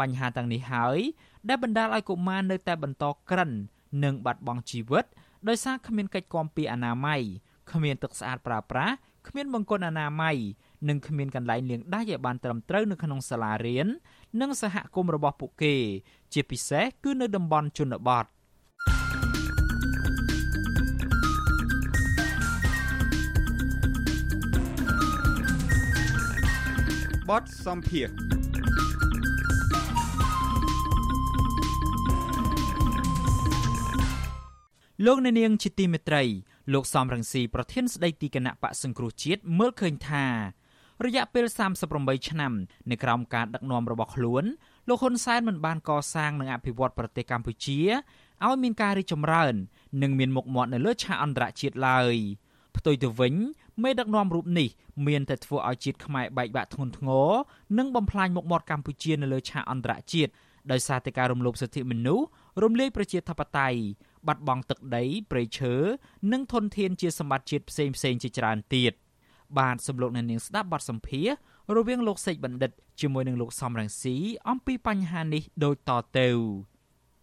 [0.00, 0.98] បញ្ហាទាំងនេះហើយ
[1.48, 3.50] ដែលបណ្ដាលឲ្យកុមារនៅតែបន្តក្រិន
[4.04, 5.04] និងបាត់បង់ជីវិត
[5.48, 7.22] ដោយសារគ្មានកិច្ចគាំពារអនាម័យ
[7.72, 8.94] គ្មានទឹកស្អាតប្រើប្រាស់
[9.28, 10.36] គ្មានបង្គន់អនាម័យ
[10.88, 13.86] និងគ្មានកន្លែងលាងដៃឲ្យបានត្រឹមត្រូវនៅក្នុងសាលារៀន
[14.40, 15.74] និងសហគមន៍របស់ពួកគេ
[16.32, 18.26] ជាពិសេសគឺនៅតំបន់ជនបទ
[27.30, 28.08] បទសំភារ
[35.06, 36.22] លោកអ្នកនាងជាទីមេត្រី
[36.72, 40.24] លោកសំរងស៊ីប្រធានស្ដីទីគណៈបកសង្គ្រោះជាតិមើលឃើញថា
[41.06, 41.46] រយៈពេល
[41.86, 42.52] 38ឆ្នាំ
[42.90, 44.44] នៃក្រោមការដឹកនាំរបស់ខ្លួន
[44.88, 47.80] លោកហ៊ុនសែនមិនបានកសាងនិងអភិវឌ្ឍប្រទេសកម្ពុជា
[48.44, 49.54] ឲ្យមានការរីកចម្រើន
[50.02, 52.14] និងមានមុខមាត់នៅលើឆាកអន្តរជាតិឡើយ
[52.76, 53.34] ផ្ទុយទៅវិញ
[53.82, 54.68] មេដឹកនាំរូបនេះ
[55.06, 57.30] មានតែធ្វើឲ្យជាតិខ្មែរបែកបាក់ធ្ងន់ធ្ងរ
[57.78, 60.32] និងបំផ្លាញមុខមាត់កម្ពុជានៅលើឆាកអន្តរជាតិ
[60.72, 62.26] ដោយសារតែការរំលោភសិទ្ធិមនុស្ស
[62.62, 63.80] រំលាយប្រជាធិបតេយ្យ
[64.26, 65.74] បាត់បង់ទឹកដីព្រៃឈើ
[66.32, 68.94] និងធនធានជាសម្បត្តិជាតិផ្សេងផ្សេងជាច្រើនទៀត
[69.58, 71.28] បាទសំលោកនៅនាងស្ដាប់បទសម្ភាស
[71.76, 72.70] រវាងលោកសេចបណ្ឌិត
[73.00, 74.16] ជាមួយនឹងលោកសំរងស៊ី
[74.48, 76.28] អំពីបញ្ហានេះដូចតទៅ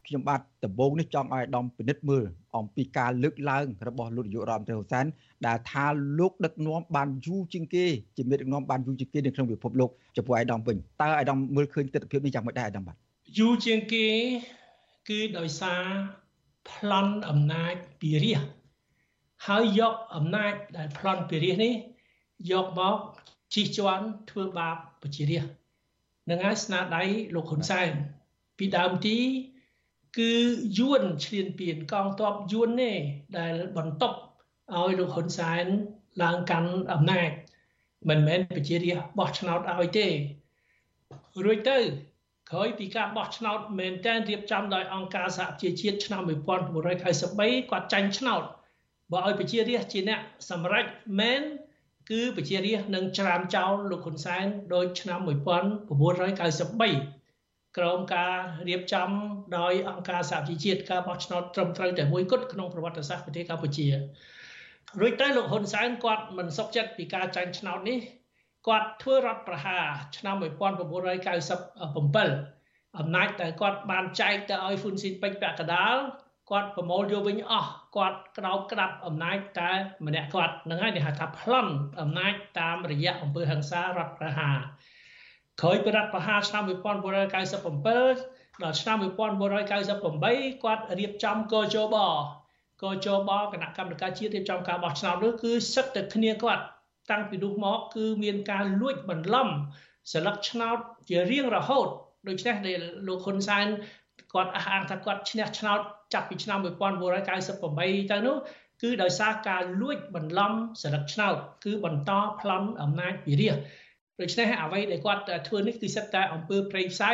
[0.07, 2.25] ខ្ញុំបាទដំបូងនេះចង់ឲ្យដំពិនិត្យមើល
[2.57, 5.05] អំពីការលើកឡើងរបស់លោកនាយករដ្ឋមន្ត្រីហ៊ុនសែន
[5.47, 5.86] ដែលថា
[6.19, 7.86] លោកដឹកនាំបានយូរជាងគេ
[8.17, 12.95] ជាមេដឹកនាំបានយូរជាងគេនៅក្នុងពិភពលោកចំពោះអាយដាមវិញតើអាយដាមមើលឃើញទស្សនវិជ្ជានេះយ៉ាងម៉េចដែរអាយដាមបាទ
[13.38, 14.05] យូរជាងគេ
[15.09, 15.84] គឺដោយសារ
[16.69, 18.41] ប្លន់អំណាចពីរាជ
[19.47, 21.73] ហើយយកអំណាចដែលប្លន់ពីរាជនេះ
[22.52, 22.98] យកមក
[23.54, 25.54] ជិះជាន់ធ្វើបាបប្រជារាស្ត្រ
[26.30, 27.04] នឹងហើយស្នាដៃ
[27.36, 27.92] លោកហ៊ុនសែន
[28.58, 29.18] ពីដើមទី
[30.18, 30.34] គឺ
[30.78, 32.98] យួនឈ្លានពានកងទ័ពយួននេះ
[33.38, 34.18] ដែលបន្ទប់
[34.76, 35.66] ឲ្យលោកហ៊ុនសែន
[36.24, 37.30] ឡើងកាន់អំណាច
[38.10, 40.08] មិនមែនប្រជារាស្ត្របោះឆ្នោតឲ្យទេ
[41.46, 41.80] រួចទៅ
[42.50, 48.44] ក្រោយពីការបោះឆ្នោតមែនតែនរៀបចំដោយអង្គការសហប្រជាជាតិឆ្នាំ1993គាត់ចាញ់ឆ្នោត
[49.12, 50.86] បើឲ្យប្រជារាស្ត្រជាអ្នកសម្រេច
[51.20, 51.42] មែន
[52.10, 57.28] គឺប្រជារាស្ត្រនឹងច្រានចោលលោកហ៊ុនសែនដោយឆ្នាំ1993
[57.78, 58.34] ក្រោមការ
[58.68, 59.10] រៀបចំ
[59.58, 63.88] ដោយអង្គការសហជីវជាតិការបោះឆ្នោតត្រឹមត្រូវតែមួយគត់ក្នុងប្រវត្តិសាស្ត្រប្រទេសកម្ពុជា
[64.99, 67.99] រួចទៅលោកហ៊ុនសែនគាត់មិនសុខចិត្តពីការចាញ់ឆ្នោតនេះ
[68.68, 69.86] គាត់ធ្វើរដ្ឋប្រហារ
[70.18, 75.97] ឆ្នាំ1997អំណាចដែលគាត់បានចែកទៅឲ្យហ៊ុនស៊ីនពេជ្រពាក់កដាល
[76.50, 79.72] គាត់ប្រមូលយកវិញអស់គាត់ក្តោបក្តាប់អំណាចតែ
[80.06, 81.72] ម្នាក់គាត់នឹងហើយគេហៅថាប្លន់
[82.02, 84.58] អំណាចតាមរយៈអង្គើហ ংস ារដ្ឋប្រហារ
[85.62, 91.95] ក្រោយពីរដ្ឋប្រហារឆ្នាំ1997ដល់ឆ្នាំ1998គាត់រៀបចំកោជប
[92.84, 96.64] កោជបគណៈកម្មការជាតិរៀបចំការបោះឆ្នោតនោះគឺសឹកតែគ្នាគាត់
[97.12, 99.48] តាំងពីនោះមកគឺមានការលួចបន្លំ
[100.12, 100.78] ស្លឹកឆ្នោត
[101.10, 101.88] ជារៀងរហូត
[102.28, 103.68] ដូច្នេះដែលលោកហ៊ុនសែន
[104.34, 105.80] គាត់អះអាងថាគាត់ឈ្នះឆ្នោត
[106.13, 108.36] ចាប់ពីឆ្នាំ1998ទៅនោះ
[108.82, 113.57] គឺដោយសារការលួចបន្លំស្លឹកឆ្នោតគឺបន្តប្លន់អំណាចពីរាជ
[114.20, 117.11] ដូច្នេះអ្វីដែលគាត់ធ្វើនេះគឺសិតតែអំពើប្រេយផ្សៃ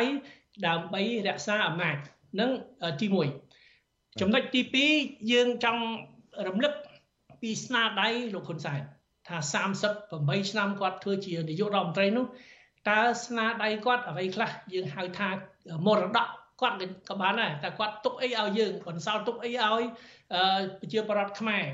[0.66, 1.96] ដើម្បីរក្សាអំណាច
[2.40, 2.50] នឹង
[3.00, 3.06] ទី
[3.62, 4.60] 1ចំណុចទី
[4.96, 5.82] 2យើងចង់
[6.48, 6.72] រំលឹក
[7.40, 8.80] ពីស្នាដៃលោកហ៊ុនសែន
[9.28, 9.36] ថា
[9.94, 12.26] 38ឆ្នាំគាត់ធ្វើជានាយករដ្ឋមន្ត្រីនោះ
[12.90, 15.28] តើស្នាដៃគាត់អ្វីខ្លះយើងហៅថា
[15.86, 16.28] មរតក
[16.60, 16.76] គាត់
[17.08, 19.82] ក៏បានដែរតែគាត់ទុកអីឲ្យយើងបន្សល់ទុកអីឲ្យ
[20.80, 21.64] ប្រជាប្រដ្ឋខ្មែរ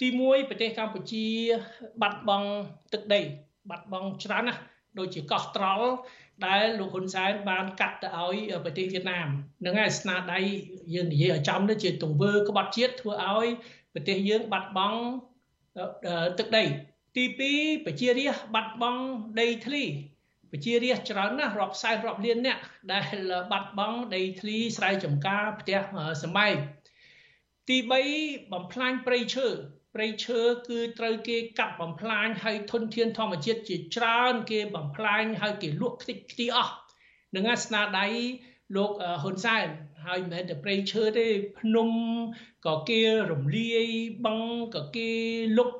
[0.00, 1.26] ទី1ប្រទេសកម្ពុជា
[2.02, 2.48] បាត់បង់
[2.92, 3.20] ទឹកដី
[3.70, 4.60] បាត់បង់ច្រើនណាស់
[4.98, 5.88] ដូចជាកោះត្រល់
[6.46, 9.28] ដែលលោកហ៊ុនសែនបានកាត់ទៅឲ្យប្រទេសវៀតណាម
[9.64, 10.38] នឹងហើយស្នាដៃ
[10.94, 13.46] យើងនិយាយឲ្យចំទៅជាទង្វើក្បត់ជាតិធ្វើឲ្យ
[13.94, 14.98] ប្រទេសយើងបាត់បង់
[16.38, 16.64] ទឹកដី
[17.16, 17.24] ទី
[17.54, 19.02] 2ប្រជារាស្ត្របាត់បង់
[19.40, 19.84] ដីធ្លី
[20.54, 22.58] ប្រជារាស្ត្រច្រើនណាស់រាប់សែនរាប់លានអ្នក
[22.92, 23.16] ដែល
[23.52, 25.80] បាត់បង់ដីធ្លីស្រែចម្ការផ្ទះ
[26.22, 26.54] សម្បែង
[27.68, 27.76] ទី
[28.14, 29.48] 3បំផ្លាញព្រៃឈើ
[29.94, 36.74] ព្រៃឈើគឺត្រូវគេកាប់បំផ្លាញហើយធនធានធម្មជាតិជាច្រើនគេបំផ្លាញហើយគេលក់ខ្ទេចខ្ទីអស់
[37.36, 38.06] នឹងស្នាដៃ
[38.76, 38.92] លោក
[39.22, 39.66] ហ៊ុនសែន
[40.06, 41.26] ហើយមិនមែនតែព្រៃឈើទេ
[41.58, 41.90] ភ្នំ
[42.66, 43.00] ក៏គេ
[43.32, 43.86] រំលាយ
[44.26, 44.38] បឹង
[44.74, 45.10] ក៏គេ
[45.58, 45.70] លុប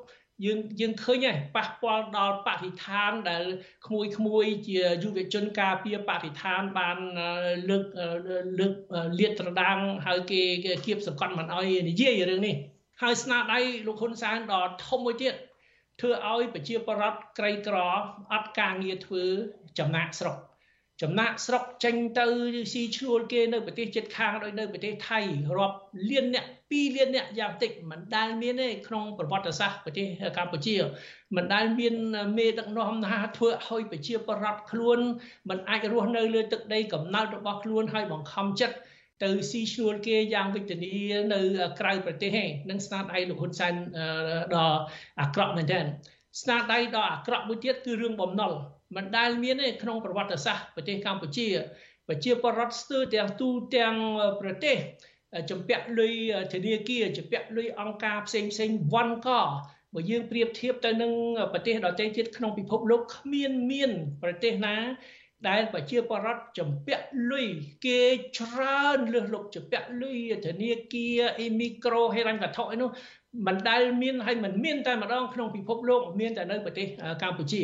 [0.44, 3.44] យើងយើងឃើញហើយប៉ះពាល់ដល់បរិស្ថានដែល
[3.86, 6.98] ក្មួយក្មួយជាយុវជនការពារបរិស្ថានបាន
[7.68, 7.84] លើក
[8.60, 8.74] លើក
[9.18, 10.42] លាតត្រដាងហើយគេ
[10.86, 12.54] គៀបសង្កត់មិនអោយនិយាយរឿងនេះ
[13.02, 15.34] ហើយស្នាដៃលោកហ៊ុនសែនដ៏ធំមួយទៀត
[16.00, 17.76] ធ្វើឲ្យប្រជាពលរដ្ឋក្រីក្រ
[18.32, 19.24] អត់ការងារធ្វើ
[19.78, 20.36] ចំណាក់ស្រុក
[21.02, 22.26] ចំណាក់ស្រុកចេញទៅ
[22.72, 25.20] ស៊ីឈ្នួលគេនៅប្រទេសជិតខាងដោយនៅប្រទេសថៃ
[25.56, 25.76] រាប់
[26.10, 30.76] លានអ្នក2លានអ្នកយ៉ាងតិចមិនដែលមានទេក្នុងប្រវត្តិសាស្ត្រប្រទេសកម្ពុជា
[31.36, 31.94] មិនដែលមាន
[32.38, 34.98] មេដឹកនាំណាធ្វើឲ្យប្រជាពលរដ្ឋខ្លួន
[35.50, 38.76] មិនអាចរស់នៅលើទឹកដីកំណើតរបស់ខ្លួនហើយបង្ខំចិត្ត
[39.22, 41.40] ទៅស៊ីឈ្នួលគេយ៉ាងវិជ្ជមាននៅ
[41.80, 43.74] ក្រៅប្រទេសឯងនឹងស្នាដៃលោកហ៊ុនសែន
[44.54, 44.66] ដ៏
[45.20, 45.84] អាក្រក់មែនទែន
[46.40, 48.52] ស្នាដៃដ៏អាក្រក់មួយទៀតគឺរឿងបំណុល
[48.96, 51.48] មិនដែលមានទេក្នុងប្រវត្តិសាស្ត្រប្រទេសកម្ពុជា
[52.08, 53.94] ប្រជាពលរដ្ឋស្ទើរទាំងទូទាំង
[54.40, 54.76] ប្រទេស
[55.50, 56.14] ចំពាក់លុយ
[56.52, 59.28] ធនាគារចំពាក់លុយអង្គការផ្សេងផ្សេងវ៉ាន់ក
[59.94, 61.12] បើយើងប្រៀបធៀបទៅនឹង
[61.52, 63.90] ប្រទេសដទៃទៀតក្នុងពិភពលោកគ្មានមាន
[64.22, 64.76] ប្រទេសណា
[65.48, 67.46] ដែលប្រជាពលរដ្ឋចម្ពាក់លុយ
[67.86, 68.00] គេ
[68.38, 72.88] ច្រើនលើសលប់ចម្ពាក់លុយធនាគារអ៊ីមីក្រូហេរ៉ាញ់វត្ថុអីនោះ
[73.46, 76.86] មិនដែលមានហើយមិនមានតែម្ដងក្នុងពិភពលោកមានតែនៅប្រទេស
[77.22, 77.62] កម្ពុជា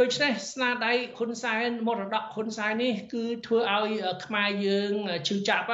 [0.00, 3.90] ដូច្នេះស្នាដៃហ៊ុនសែនមរតកហ៊ុនសែននេះគឺធ្វើឲ្យ
[4.24, 4.92] ខ្មែរយើង
[5.28, 5.66] ឈឺចាប់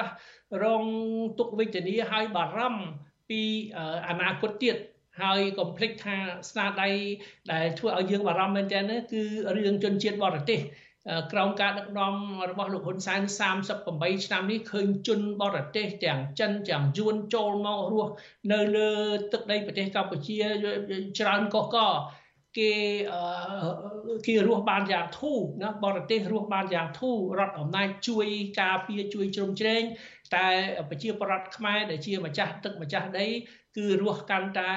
[0.63, 0.85] រង
[1.39, 2.85] ទុកវេទនាហើយបារម្ភ
[3.29, 3.43] ពី
[4.09, 4.77] អនាគតទៀត
[5.23, 6.17] ហើយកុំភ្លេចថា
[6.51, 6.89] ស្នាដៃ
[7.53, 9.23] ដែលធ្វើឲ្យយើងបារម្ភមែនទែនគឺ
[9.57, 10.61] រឿងជនជាតិបរទេស
[11.33, 12.15] ក្រោមការដឹកនាំ
[12.51, 13.21] របស់លោកហ៊ុនសែន
[13.73, 18.13] 38ឆ្នាំនេះឃើញជនបរទេសទាំងចិនទាំងយួនចូលមករស់
[18.53, 18.91] នៅលើ
[19.33, 20.39] ទឹកដីប្រទេសកម្ពុជា
[21.19, 21.79] ច្រើនកកក
[22.59, 22.73] គេ
[24.27, 28.27] គេរស់បានយ៉ាងធូរណាបរទេសរស់បានយ៉ាងធូររដ្ឋអំណាចជួយ
[28.61, 29.83] ការពារជួយជ្រោមជ្រែង
[30.35, 30.47] តែ
[30.91, 33.27] ប្រជាប្រដ្ឋខ្មែរដែលជាម្ចាស់ទឹកម្ចាស់ដី
[33.77, 34.71] គឺរស់កាន់តែ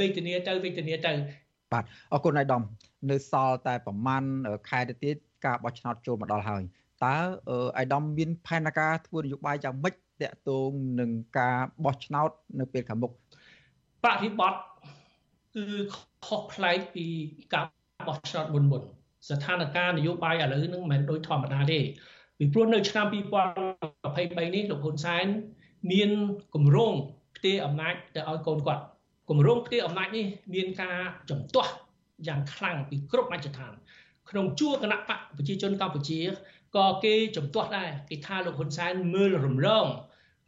[0.00, 1.12] វេទនាទៅវេទនាទៅ
[1.72, 2.62] បាទអរគុណអាយដាម
[3.10, 4.24] នៅសល់តែប្រហែល
[4.68, 6.62] ខែទៅទៀតការបោះឆ្នោតចូលមកដល់ហើយ
[7.04, 7.16] តើ
[7.76, 12.30] អាយដាមមានផែនការធ្វើនយោបាយយ៉ាងម៉េចតកតងនឹងការបោះឆ្នោត
[12.60, 13.12] នៅពេលខាងមុខ
[14.04, 14.60] បរិបត្តិ
[15.54, 15.64] គឺ
[16.26, 17.06] ខុសប្លែកពី
[17.54, 17.66] ការ
[18.06, 18.82] បោះឆ្នោតមុនមុន
[19.28, 21.80] ស្ថានភាពនយោបាយឥឡូវនឹងមិនមែនដូចធម្មតាទេ
[22.38, 23.14] ពីព្រោះនៅឆ្នាំ2023
[24.54, 25.26] នេះលោកហ៊ុនសែន
[25.92, 26.10] មាន
[26.54, 26.94] គម្រោង
[27.36, 28.82] ផ្ទេរអំណាចទៅឲ្យកូនគាត់
[29.30, 30.98] គម្រោងផ្ទេរអំណាចនេះមានការ
[31.30, 31.72] ចំទាស់
[32.28, 33.72] យ៉ាងខ្លាំងពីគ្រប់មជ្ឈដ្ឋាន
[34.30, 36.20] ក្នុងជួរគណៈបកប្រជាជនកម្ពុជា
[36.76, 39.86] ក៏គេចំទាស់ដែរគេថាលោកហ៊ុនសែនមើលរំលង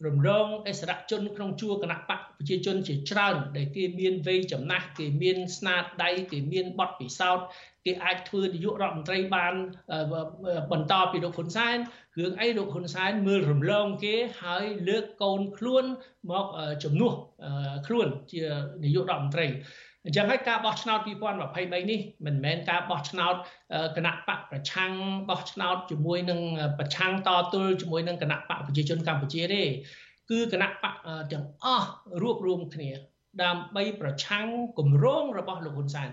[0.07, 7.47] រំលងអសរជនក្នុងជួរគណៈបកប្រជាជនជាច្រើនដែលគេមានវ័យចំណាស់គេមានស្នាដៃគេមានបទពិសោធន៍
[7.87, 9.55] គេអាចធ្វើនាយករដ្ឋមន្ត្រីបាន
[10.73, 11.77] បន្តពីលោកហ៊ុនសែន
[12.19, 15.85] រឿងអីលោកហ៊ុនសែនមើលរំលងគេហើយលើកកូនខ្លួន
[16.31, 16.47] មក
[16.85, 17.13] ជំនួស
[17.87, 18.41] ខ្លួនជា
[18.85, 19.47] នាយករដ្ឋមន្ត្រី
[20.05, 23.35] អញ្ចឹងហើយការបោះឆ្នោត2023នេះមិនមែនការបោះឆ្នោត
[23.97, 24.93] គណៈបកប្រឆាំង
[25.29, 26.41] បោះឆ្នោតជាមួយនឹង
[26.79, 29.63] ប្រឆាំងតទល់ជាមួយនឹងគណៈបកប្រជាជនកម្ពុជាទេ
[30.31, 30.95] គឺគណៈបក
[31.33, 31.89] ទាំងអស់
[32.23, 32.91] រួបរวมគ្នា
[33.43, 34.47] ដើម្បីប្រឆាំង
[34.79, 36.11] គម្រោងរបស់លោកហ៊ុនសែន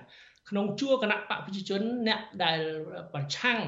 [0.49, 2.59] ក្នុងជួរគណៈបកប្រជាជនអ្នកដែល
[3.13, 3.59] ប្រឆាំង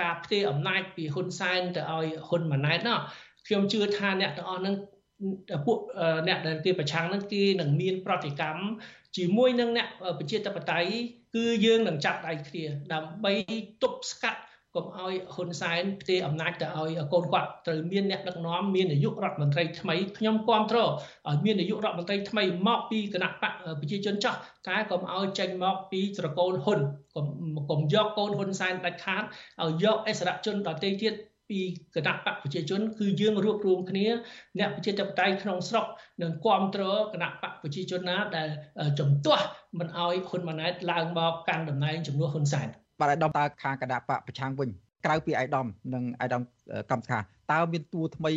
[0.00, 2.98] ការផ្ទេរអំណាចពីហ៊ុនសែនទៅឲ្យហ៊ុនម៉ាណែតណោះ
[3.46, 4.74] ខ្ញុំជឿថាអ្នកទាំងអស់នឹង
[5.66, 5.78] ពួក
[6.28, 8.62] អ្នកដែលគេប្រឆាំងនឹងគេនឹងមានប្រតិកម្ម
[9.16, 9.88] ជាមួយនឹងអ្នក
[10.18, 10.90] ប្រជាធិបតេយ្យ
[11.34, 13.32] គឺយើងនឹងចាប់ដៃគ្នាដើម្បី
[13.82, 14.40] ទប់ស្កាត់
[14.76, 20.90] កុំឲ្យហ៊ុនសែនផ្ទេរអំណាចទៅឲ្យកូនគាត់ត្រូវមានអ្នកដឹកនាំមាននាយករដ្ឋមន្ត្រីថ្មីខ្ញុំគ្រប់គ្រង
[21.28, 24.38] ឲ្យមាននាយករដ្ឋមន្ត្រីថ្មីមកពីគណៈបកប្រជាជនចាស់
[24.68, 26.80] តែកុំឲ្យចេញមកពីត្រកូលហ៊ុន
[27.14, 27.26] កុំ
[27.70, 29.22] កុំយកកូនហ៊ុនសែនដាច់ខាត
[29.62, 31.14] ឲ្យយកអសរជនដទៃទៀត
[31.50, 31.60] ពី
[31.94, 34.06] គណៈបកប្រជាជន គឺយើងរួបរวมគ្នា
[34.58, 35.86] អ្នកប្រជាធិបតេយ្យក្នុងស្រុក
[36.22, 38.48] នឹងគ្រប់គ្រងគណៈបកប្រជាជនណាដែល
[38.98, 39.44] ជំទាស់
[39.78, 42.68] មិនឲ្យហ៊ុនម៉ាណែតឡើងមកកាន់តំណែងជំនួសហ៊ុនសែន
[43.00, 44.68] បាទអាយដាមតើខាងគណៈបកប្រឆាំងវិញ
[45.04, 46.42] ក្រៅពីអាយដាមនិងអាយដាម
[46.90, 47.18] កម្មសខា
[47.52, 48.32] តើមានតួថ្មី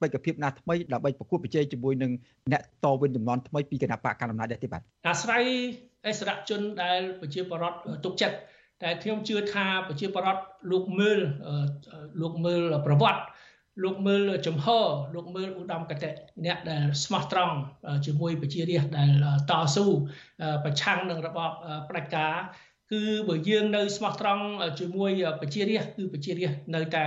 [0.00, 2.12] បេក្ខភាពណាថ្មីដើម្បីប្រកួតប្រជែងជាមួយនឹង
[2.52, 5.44] អ្នកតវិញចំនួនថ្មីពីគណៈបកកណ្ដាលអំណាចដែរទេបាទអាស្រ័យ
[6.06, 8.36] អសរជនដែលប្រជាពលរដ្ឋទុកចិត្ត
[8.84, 11.20] តែខ្ញុំជឿថាប្រជាពលរដ្ឋលោកមើល
[12.22, 13.22] លោកមើលប្រវត្តិ
[13.84, 14.66] លោកមើលចំហ
[15.14, 16.10] លោកមើលឧត្តមកតេ
[16.46, 17.54] អ្នកដែលស្មោះត្រង់
[18.06, 19.10] ជាមួយប្រជារាស្ត្រដែល
[19.50, 19.86] តស៊ូ
[20.64, 21.50] ប្រឆាំងនឹងរបប
[21.88, 22.34] ផ្ដាច់ការ
[22.92, 24.44] គឺបើយើងនៅស្មោះត្រង់
[24.80, 25.10] ជាមួយ
[25.40, 27.04] ប្រជារាស្ត្រគឺប្រជារាស្ត្រនៅតែ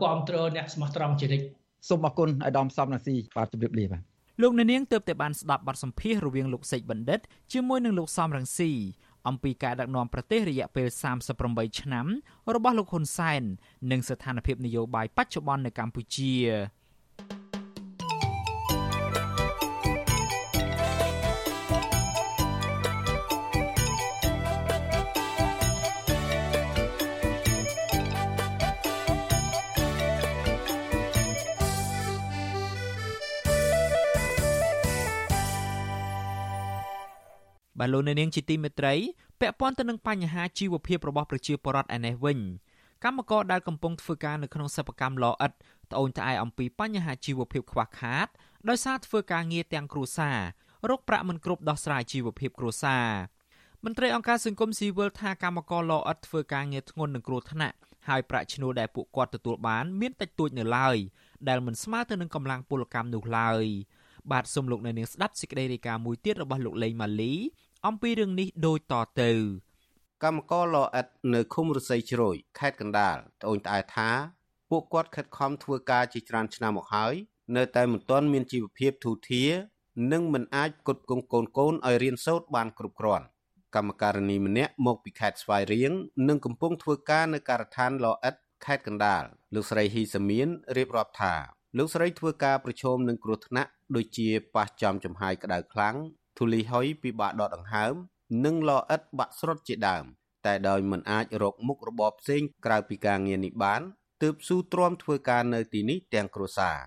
[0.00, 1.46] គ្រប់គ្រងអ្នកស្មោះត្រង់ជានិច្ច
[1.88, 4.02] សូមអរគុណអាដាមសំណាស៊ីបាទជម្រាបលាបាទ
[4.42, 7.20] លោកអ្នកនាងទើបតែបានស្ដាប់បទសម្ភាសន៍រវាងលោកសេចបណ្ឌិត
[7.52, 8.70] ជាមួយនឹងលោកសំរងស៊ី
[9.28, 10.86] អំពីការដឹកនាំប្រទេសរយៈពេល
[11.32, 12.06] 38ឆ្នាំ
[12.54, 13.42] របស់លោកហ៊ុនសែន
[13.90, 16.34] និងស្ថានភាពនយោបាយបច្ចុប្បន្ននៅកម្ពុជា
[37.78, 38.94] បាទលោកនាងជាទីមេត្រី
[39.40, 42.38] ពាក់ព័ន្ធទៅនឹងបញ្ហាជីវភាពរបស់ប្រជាពលរដ្ឋឯនេះវិញ
[43.04, 45.52] កម្មករដែលកំពុងធ្វើការនៅក្នុងសិប្បកម្មលអិត
[45.90, 48.26] ត្អូញត្អែអំពីបញ្ហាជីវភាពខ្វះខាត
[48.68, 50.38] ដោយសារធ្វើការងារទាំងគ្រួសារ
[50.90, 53.06] រកប្រាក់មិនគ្រប់ដោះស្រាយជីវភាពគ្រួសារ
[53.84, 57.76] មន្ត្រីអង្គការសង្គមស៊ីវិលថាកម្មករលអិតធ្វើការងារធ្ងន់នឹងគ្រោះថ្នាក់
[58.08, 60.96] ហើយប្រាក់ឈ្នួលដែលពួកគាត់ទទួលបានមានតិចតួចនៅឡើយ
[61.48, 63.64] ដែលមិនស្មើទៅនឹងកម្លាំងពលកម្មនោះឡើយ
[64.32, 67.34] បាទសូមលោកនៅនាងស្ដាប់សេចក្តីរាយការណ៍មួយទៀតរបស់លោកលេងម៉ាលី
[67.86, 69.30] អំពីរឿងនេះដូចតទៅ
[70.24, 74.10] កម្មករលអិតនៅឃុំរស័យជ្រោយខេត្តកណ្ដាលត្អូញត្អែថា
[74.70, 77.14] ពួកគាត់ខិតខំធ្វើការជាច្រើនឆ្នាំមកហើយ
[77.56, 79.50] នៅតែមិនទាន់មានជីវភាពធូរធារ
[80.12, 83.26] និងមិនអាចផ្គត់ផ្គង់កូនកូនឲ្យរៀនសូត្របានគ្រប់គ្រាន់
[83.74, 85.92] កម្មការនីម្នាក់មកពីខេត្តស្វាយរៀង
[86.28, 88.34] និងកំពុងធ្វើការនៅការដ្ឋានលអិត
[88.64, 89.22] ខេត្តកណ្ដាល
[89.54, 91.34] លោកស្រីហ៊ីសាមៀនរៀបរាប់ថា
[91.78, 95.96] លោកស្រីធ្វើការប្រឈមនឹងគ្រោះថ្នាក់ដូចជាប៉ះចំចំហាយក្តៅខ្លាំង
[96.38, 97.94] ធូលីហុយពិបាកដកដង្ហើម
[98.44, 100.04] និងលអិតបាក់ស្រុតជាដើម
[100.46, 103.82] តែដោយមិនអាចរកមុខរបរផ្សេងក្រៅពីការងារនេះបាន
[104.22, 106.78] ទើបស៊ូទ្រាំធ្វើការនៅទីនេះទាំងគ្រួសារ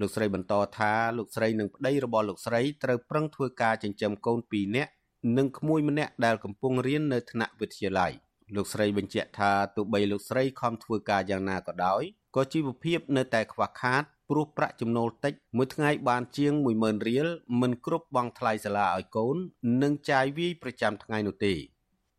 [0.00, 4.90] លោកស្រីបន្តថាលោកស្រីនិងប្តីរបស់លោកស្រីត្រូវប្រឹងធ្វើការចិញ្ចឹមកូន2នាក់
[5.36, 8.12] និងក្មួយម្នាក់ដែលកំពុងរៀននៅថ្នាក់វិទ្យាល័យ
[8.56, 12.02] លោកស្រីបញ្ជាក់ថាទោះបីលោកស្រីខំធ្វើការយ៉ាងណាក៏ដោយ
[12.36, 17.26] ក៏ជីវភាពនៅតែខ្វះខាតព្រោះប្រាក់ចំណូលតិចមួយថ្ងៃបានជាង10000រៀល
[17.60, 19.36] មិនគ្រប់បង់ថ្លៃសាលាឲ្យកូន
[19.82, 21.54] និងចាយវាយប្រចាំថ្ងៃនោះទេ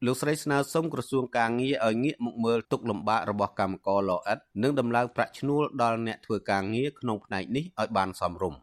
[0.05, 8.59] លោកស្រីស្នើសុំក្រសួងការងារឲ្យងាកមកមើលទុកលំបាករបស់កម្មករលអិតនិងដំឡើងប្រាក់ឈ្នួលដល់អ្នកធ្វើការងារក្នុងផ្នែកនេះឲ្យបានសមរម្យ។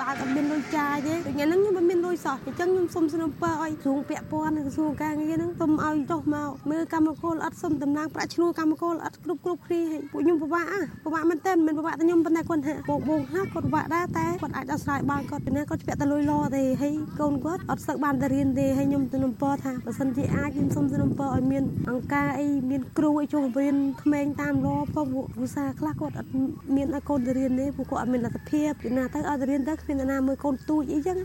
[0.00, 26.30] បើកអត់មានលុយចាយទេដូចថ្ងៃហ្នឹងខ្ញុំមិនមានលុយសោះអញ្ចឹងខ្ញុំសុំស្នើពើឲ្យក្រសួងពាក់ព័ន្ធនិងក្រសួងការងារហ្នឹងសុំឲ្យចុះមកមើលកម្មករអត់សុំតំណាងប្រាក់ឈ្នួលកម្មករអត់គ្រប់គ្រប់គ្នាហើយពួកខ្ញុំពិបាកអាពិបាកមែនតើមិនពិបាកតែខ្ញុំប៉ុន្តែគាត់ថាបងបងហាគាត់ពិបាកដែរតែគាត់អាចដោះស្រាយបានគាត់ពីណាគាត់ពាក់តែលុយលទេហើយកូនគាត់អត់ស្ឹកបានទៅរៀនទេហើយខ្ញុំទៅនំពរថាបើសិនជាអាចខ្ញុំសុំស្នើពើឲ្យមានអង្គការអីមានគ្រូឲ្យចុះបង្រៀនក្មេងតាមលផងពួកឧស្សាហ៍ខ្លះគាត់អត់
[26.76, 31.18] មានឲ្យកូនទៅរៀនទេពួកគាត់អត់មានលទ្ធភាពពីណាទៅឲ្យទៅរៀនទៅគ្មានអ្នកណាមើលកូនទូចអីចឹង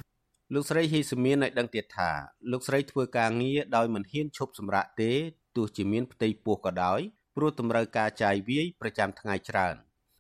[0.54, 2.12] លោកស្រីហ៊ីសមៀនឲ្យដឹងទៀតថា
[2.52, 5.12] លោកស្រីធ្វើការងារដោយមិនហ៊ានឈប់សម្រាកទេ
[5.56, 7.00] ទោះជាមានផ្ទៃពោះក៏ដោយ
[7.36, 9.76] ព្រោះតម្រូវការចាយវាយប្រចាំថ្ងៃច្រើន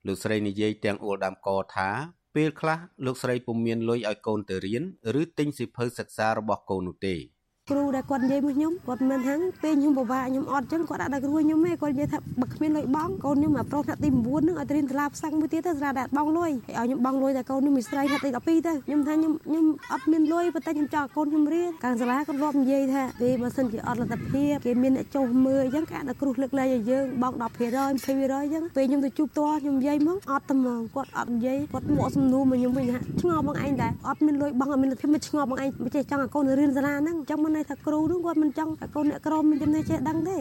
[0.07, 1.89] លោកស្រីនិយាយទាំងអួលដើមកថា
[2.36, 4.84] ពេលខ្លះលោកស្រីពុំមានលុយឲ្យកូនទៅរៀន
[5.22, 7.15] ឬទិញសៀវភៅសិក្សារបស់កូននោះទេ
[7.70, 40.39] គ្រូដែលគាត់និយាយមកខ្ញុំគាត់មិនថាពេលខ្ញុំពិបាកខ្ញុំអត់ចឹងគាត់ដាក់ដល់គ្រូខ្ញុំទេគាត់និយាយថាបើគ្មានលុយបង់កូនខ្ញុំមកប្រុសថ្នាក់ទី9ហ្នឹងឲ្យទៅរៀនសាលាផ្សឹងមួយទៀតទៅសាលាដែលបង់លុយហើយឲ្យខ្ញុំបង់លុយតែកូនខ្ញុំមួយស្រីថ្នាក់ទី12ទៅខ្ញុំថាខ្ញុំខ្ញុំអត់មានលុយប៉ុន្តែខ្ញុំចង់ឲ្យកូនខ្ញុំរៀនខាងសាលាគាត់រាប់និយាយថាពេលបើសិនជាអត់លទ្ធភាពគេមានអ្នកចុះមើលអញ្ចឹងគេអាចដល់គ្រូលើកលែងឲ្យយើងបង់10% 20%អញ្ចឹងពេលខ្ញុំទៅជួបតខ្ញុំនិយាយមកអត់តែហ្មងគាត់អត់និយាយគាត់មកសំណួរមកខ្ញុំវិញថាឆ្ងល់បងឯងដែរអត់មានលុយបង់អត់មានលទ្ធភាពមិនឆ្ងល់បងឯងមិនចេះចង់ឲ្យកូនរៀនសាលាហ្នឹងអញ្ចឹងមិនន័យថាគ្រូនោះគាត់មិនចង់ឲ្យកូនអ្នកក្រមានចំណេះចេះដឹងទេ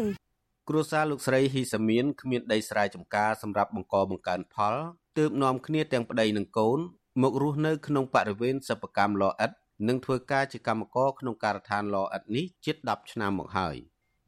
[0.68, 4.74] គ្រួសារលោកស្រីហ៊ីសាមៀនគ្មានដីស្រែចម្ការសម្រាប់បង្កបង្កើនផល
[5.18, 6.78] ទើបនាំគ្នាទាំងប្តីនិងកូន
[7.22, 9.50] មករស់នៅក្នុងបរិវេណសិប្បកម្មលអិត
[9.88, 13.76] និងធ្វើការជាកម្មករក្នុងការដ្ឋានលអិតនេះជិត10ឆ្នាំមកហើយ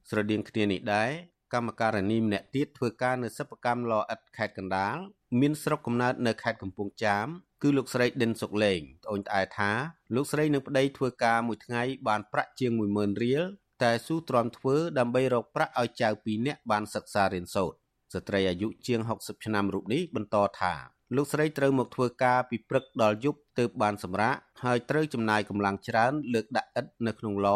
[0.08, 1.10] ស្រដៀងគ្នានេះដែរ
[1.52, 4.96] កម្មការនីម្នាក់ទៀតធ្វើការនៅសិប្បកម្មលអិតខេត្តកណ្ដាល
[5.40, 7.26] មានស្រុកកំណើតនៅខេត្តកំពង់ចាម
[7.62, 9.70] គឺលោកស្រីដិនសុកលេងត្អូញត្អែថា
[10.14, 13.42] លោកស្រីនិងប្តីធ្វើការមួយថ្ងៃបានប្រាក់ជាង10000រៀល
[13.82, 17.76] តែស៊ូទ្រាំធ្វើដើម្បីរកប្រាក់ឲ្យចៅពីរនាក់បានសិក្សារៀនសូត្រ
[18.14, 20.74] ស្ត្រីអាយុជាង60ឆ្នាំរូបនេះបន្តថា
[21.16, 27.48] លោកស្រីត្រូវមកធ្វើការពីព្រឹកដល់យប់ទើបបានសម្រាកហើយត្រូវចំណាយកម្លាំងច្រើនលើកដាក់ឥដ្ឋនៅក្នុងឡ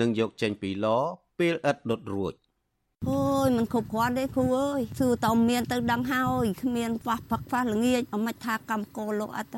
[0.00, 0.86] និងយកចេញពីឡ
[1.38, 2.34] ពេលឥដ្ឋដុតរួច។
[3.06, 9.50] អូយមិនគ្រប់គ្រាន់ទេគ្រូអើយគឺតើមានទៅដឹងហើយគ្មានខ្វះផឹកខ្វះល្ងាចអមិនថាកម្មកោលោកអត់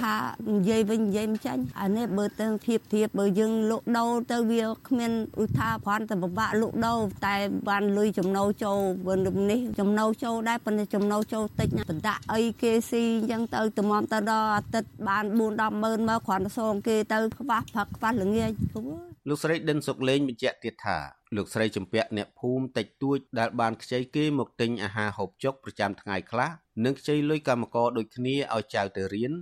[0.00, 0.14] ថា
[0.52, 5.12] និយាយវិញនិយាយមិនចាញ់អានេះបើទៅធៀបធៀបបើយើងលក់ដូរទៅវាគ្មាន
[5.42, 7.34] ឧថាគ្រាន់តែពិបាកលក់ដូរតែ
[7.68, 9.14] បានលុយចំណូលចូលបើ
[9.50, 20.98] នេះចំណូលចូលដែរប៉ុន្តែចំណូលចូលតិចណាបណ្ដាក់អីគេស៊ីអញ្ចឹងទៅតម្រាំទៅដល់អាទិត្យបាន4 10ម៉ឺនមកគ្រាន់តែសងគេទៅខ្វះផឹកខ្វះល្ងាចគ្រូ លោកស្រីដិនសុកលេងបញ្ជាក់ទៀតថា
[21.36, 26.50] លោកស្រីចម្ពាក់អ្នកភូមិតិចតួចដែលបានខ្ចីគេមកទិញអាហារហូបចុកប្រចាំថ្ងៃខ្លះ
[26.84, 29.32] និងខ្ចីលុយកម្មករដូចគ្នាឲ្យចៅទៅរៀន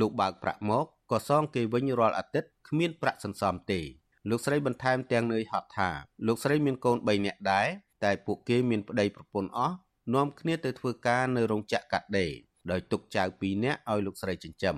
[0.00, 3.80] លោកបើកប្រាក់មកក៏សងគេវិញរាល់អាទិត្យគ្មានប្រាក់សន្សំទេ
[4.30, 5.90] លោកស្រីបន្ថែមទាំងនឿយហត់ថា
[6.26, 7.68] លោកស្រីមានកូន3នាក់ដែរ
[8.04, 9.76] តែពួកគេមានប្តីប្រពន្ធអស់
[10.14, 12.32] នាំគ្នាទៅធ្វើការនៅរោងចក្រកាត់ដេរ
[12.70, 14.76] ដោយទុកចៅ2នាក់ឲ្យលោកស្រីចិញ្ចឹម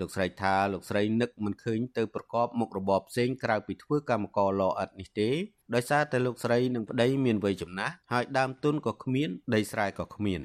[0.00, 5.30] លោកស្រីថាលោកស្រីនឹកមិនឃើញទៅប្រកបមុខរបរផ្សេងក្រៅពីធ្វើកម្មករលអិតនេះទេ
[5.74, 10.40] ដោយសារតែលោកស្រីនិងប្តីមានវ័យចំណាស់ហើយដើមទុនក៏គ្មានដីស្រែក៏គ្មាន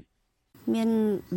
[0.76, 0.90] មាន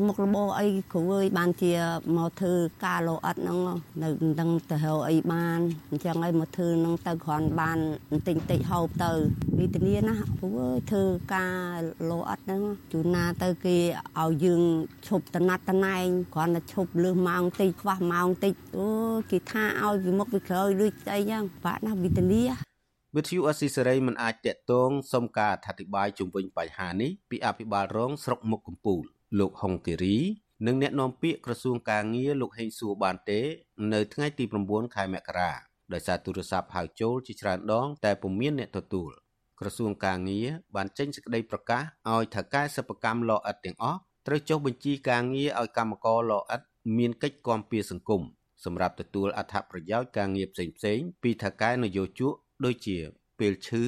[0.06, 1.72] មុខរបរអីគ្រូអើយបានជា
[2.16, 2.54] មកធ្វើ
[2.84, 3.58] ការលោអត់ហ្នឹង
[4.02, 4.08] នៅ
[4.40, 5.58] នឹងទៅហៅអីបាន
[5.90, 7.78] អញ្ចឹងហើយមកធ្វើហ្នឹងទៅគ្រាន់បាន
[8.10, 9.12] បន្តិចតិចហូបទៅ
[9.60, 11.04] វិធានាណាគ្រូអើយធ្វើ
[11.34, 11.78] ការ
[12.10, 12.62] លោអត់ហ្នឹង
[12.92, 13.76] ជួនណាទៅគេ
[14.20, 14.62] ឲ្យយើង
[15.08, 18.88] ឈប់តំណត់តណែងគ្រាន់តែឈប់លឺម៉ោងតិចខ្វះម៉ោងតិចអូ
[19.30, 22.44] គេថាឲ្យវាមុខវាក្រោយដូចអីចឹងបាក់ណាវិធានា
[23.16, 29.04] វិទ្យុអស៊ីសេរីមិនអាចតាក់ទងសុំការអធិប្បាយជុំវិញបញ្ហានេះពីអភិបាលរងស្រុកមុខកំពូល
[29.38, 30.18] លោកហុងគិរី
[30.66, 33.40] និងអ្នកនាំពាក្យក្រសួងការងារលោកហេងសួរបានទេ
[33.92, 35.50] នៅថ្ងៃទី9ខែមករា
[35.92, 39.10] ដោយសារទូរស័ព្ទហៅចូលជាច្រើនដង តែពុំមានអ្នកទទួល
[39.60, 46.60] ក្រសួងការងារបានចេញសេចក្តីប្រកាសឲ្យថៅកែសិប្បកម្មលអិតទាំងអស់ត្រូវចុះបញ្ជីការងារឲ្យកម្មករលអិត
[46.98, 48.22] មានកិច្ចគាំពៀសង្គម
[48.64, 52.98] សម្រាប់ទទួលអត្ថប្រយោជន៍ការងារផ្សេងៗពីថៅកែនយោជកដូចជា
[53.38, 53.84] ពេលឈឺ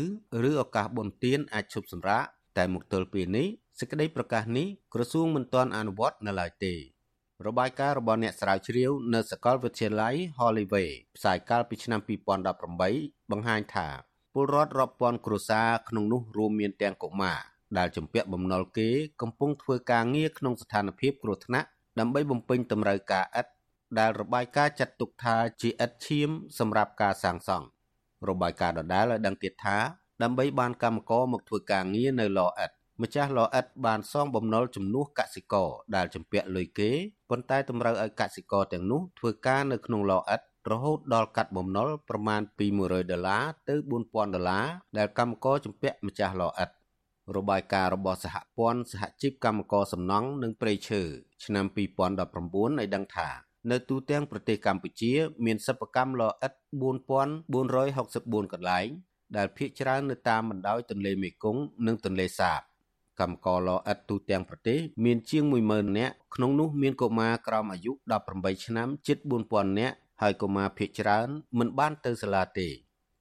[0.49, 2.25] ឬឱកាសបុណ្យទានអាចឈប់សម្រាក
[2.57, 3.49] តែមកទល់ពេលនេះ
[3.83, 6.75] សេចក្តីប្រកាសនេះក្រសួងមិនទាន់អនុវត្តនៅឡើយទេ
[7.47, 12.01] របាយការណ៍របស់អ្នកស្រាវជ្រាវនៅសាកលវិទ្យាល័យ Holloway ផ្សាយកាលពីឆ្នាំ
[12.67, 13.89] 2018បង្ហាញថា
[14.35, 17.39] ពលរដ្ឋរាប់ពាន់គ្រួសារក្នុងនោះរួមមានទាំងកុមារ
[17.79, 18.89] ដែលជំពាក់បំណុលគេ
[19.23, 21.69] កំពុងធ្វើការងារក្នុងស្ថានភាពគ្រោះថ្នាក់
[21.99, 23.53] ដើម្បីបំពេញតម្រូវការឥដ្ឋ
[23.99, 27.67] ដែលរបាយការណ៍ចាត់ទុកថាជាឥដ្ឋឈាមសម្រាប់ការសាងសង់
[28.29, 29.79] របាយការណ៍ដដែលឲ្យដឹងទៀតថា
[30.23, 36.91] ដើម្បីបានកម្មករមកធ្វើការងារនៅឡឥដ្ឋ ម្ចាស់ឡអិតបានសងបំណុលជំនួសកសិករដែលជំពាក់លុយគេ
[37.31, 40.41] ប៉ុន្តែតម្រូវឲ្យកសិករទាំងនោះធ្វើការនៅក្នុងឡអិត
[40.71, 43.75] រហូតដល់កាត់បំណុលប្រមាណពី100ដុល្លារទៅ
[44.05, 44.67] 4000ដុល្លារ
[44.99, 46.71] ដែលកម្មករជំពាក់ម្ចាស់ឡអិត
[47.37, 51.03] របាយការណ៍របស់សហព័ន្ធសហជីពកម្មករសំណង់និងព្រៃឈើ
[51.45, 51.77] ឆ្នាំ2019
[52.79, 53.29] ឲ្យដឹងថា
[53.71, 55.13] នៅទូទាំងប្រទេសកម្ពុជា
[55.45, 56.53] មានសិប្បកម្មឡអិត
[57.73, 58.89] 4464កន្លែង
[59.37, 62.61] ដែលភ្នាក់ច្រើននៅតាមបណ្ដោយទន្លេមេគង្គនិងទន្លេសាប
[63.21, 67.93] កម្មករលអិតទូទាំងប្រទេសមានជាង10000នាក់ក្នុងនោះមានកុមារក្រោមអាយុ
[68.29, 72.69] 18ឆ្នាំជិត4000នាក់ហើយកុមារភ័យច្រើនមិនបានទៅសាលាទេ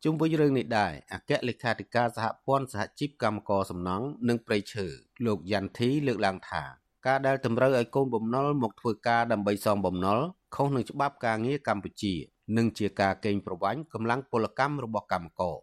[0.03, 4.87] ជុំវិញរឿងនេះដែរអគ្គលេខាធិការសហព័ន្ធសហជីពកម្មករសំណង់និងប្រៃឈើ
[5.25, 6.63] លោកយ៉ាន់ធីលើកឡើងថា
[7.07, 10.19] ការដែលតម្រូវឲ្យកូនបំណុលមកធ្វើការដើម្បីសងបំណុល
[10.55, 12.13] ខុសនឹងច្បាប់ការងារកម្ពុជា
[12.57, 15.57] និងជាការកេងប្រវ័ញ្ចកម្លាំងពលកម្មរបស់កម្មករ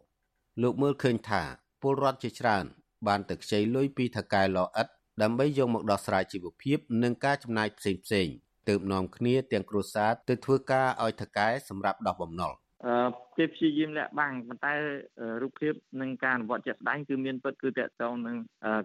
[0.61, 1.41] លោកមើលឃើញថា
[1.81, 2.65] ពលរដ្ឋជាច្រើន
[3.07, 4.87] បានទៅខ្ចីលុយពីថៅកែលអិត
[5.21, 8.27] ដើម្បីយកមកដោះស្រាយជីវភាព និងការចំណាយផ្សេងផ្សេង
[8.67, 12.68] ទើបនាំគ្នាទាំងគ្រួសារទៅធ្វើការឲ្យថៅកែសម្រាប់ដោះបំណុលអឺ
[13.37, 14.73] គេព្យាយាមលាក់បាំងប៉ុន្តែ
[15.41, 18.37] រូបភាពនិងការអនុវត្តជាក់ស្ដែងគឺមានពិតគឺតកតងនឹង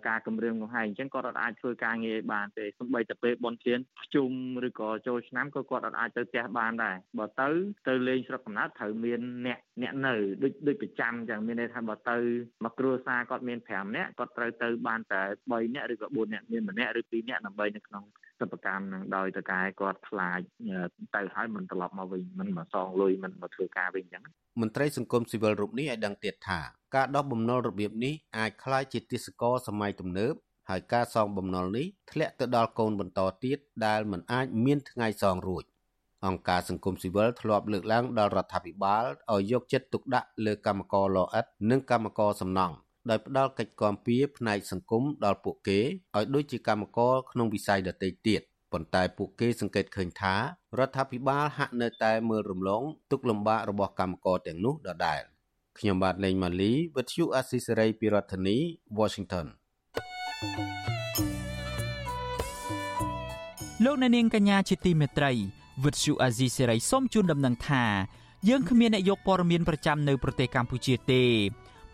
[0.09, 4.31] ការគម្រាមកំហែងអញ្ចឹងគាត់អាចធ្វើការងារបានទេសូម្បីតែពេលបនធានភ្ជុំ
[4.69, 7.49] ឬក៏ចូលឆ្នាំក៏គាត់អាចទៅផ្ទះបានដែរបើទៅ
[7.89, 12.17] ទៅលេងស្រុកកំណើតត្រូវមានអ្នកអ្នកនៅដូចដូចប្រចាំចឹងមានន័យថាបើទៅ
[12.65, 18.05] មកគ្រួសារគាត់មាន5នាក់គាត់ត្រូវទៅបានតែ3នាក់ឬក៏4នាក់មានម្នាក់ឬ2នាក់ដើម្បីនៅក្នុង
[18.44, 20.40] សិប្បកម្មនឹងដោយតកែគាត់ខ្លាច
[21.16, 24.24] ទៅហើយមិនត្រឡប់មកវិញមិនមកសងលុយមិនមកធ្វើការវិញអញ្ចឹង
[24.62, 26.60] មន្ត្រីសង្គមស៊ីវិលរូបនេះឲ្យដឹងទៀតថា
[26.96, 30.34] ការដោះបំណុលរបៀបនេះអាចคล้ายជាទិសកលសម័យទំនើប
[30.70, 35.64] ហើយការសងបំណុលនេះធ្លាក់ទៅដល់កូនបន្តទៀតដែលមិនអាចមានថ្ងៃសងរួច
[36.26, 42.76] អង្គការសង្គមស៊ីវិលធ្លាប់លើកឡើងដល់រដ្ឋាភិបាលឲ្យយកចិត្តទុកដាក់លើកម្មករលអិតនិងកម្មករសំណង់
[43.11, 45.81] ដោយផ្ដល់កិច្ចគាំពារផ្នែកសង្គមដល់ពួកគេ
[46.17, 48.41] ឲ្យដូចជាកម្មករក្នុងវិស័យដទៃទៀត
[48.73, 50.35] ប៉ុន្តែពួកគេសង្កេតឃើញថា
[50.79, 55.23] រដ្ឋាភិបាលហាក់នៅតែមើលរំលងទុកលំបាករបស់កម្មករទាំងនោះដដែល
[55.79, 58.57] ខ្ញុំបាទលេងម៉ាលីវិទ្យុអាស៊ីសេរីពីរដ្ឋធានី
[58.99, 59.47] Washington
[63.85, 65.33] លោកអ្នកនាងកញ្ញាជាទីមេត្រី
[65.85, 67.85] វិទ្យុអាស៊ីសេរីសូមជូនដំណឹងថា
[68.49, 71.23] យើងគ្មានអ្នកយកព័ត៌មានប្រចាំនៅប្រទេសកម្ពុជាទេ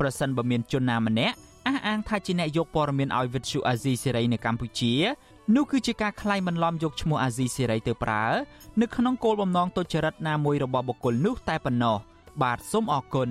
[0.01, 1.37] ប្រសិនបើមានជនណាម្នាក់
[1.67, 4.93] អះអាងថាជាអ្នកយកព័ត៌មានឲ្យវិទ្យុអាស៊ីសេរីនៅកម្ពុជា
[5.57, 8.25] នោះគឺជាការក្លែងបន្លំយកឈ្មោះអាស៊ីសេរីទៅប្រើ
[8.81, 11.97] នៅក្នុងគោលបំណងទុច្ចរិតណាមួយរបស់បុគ្គលនោះតែប៉ុណ្ណោះ
[12.43, 13.31] បាទសូមអរគុណ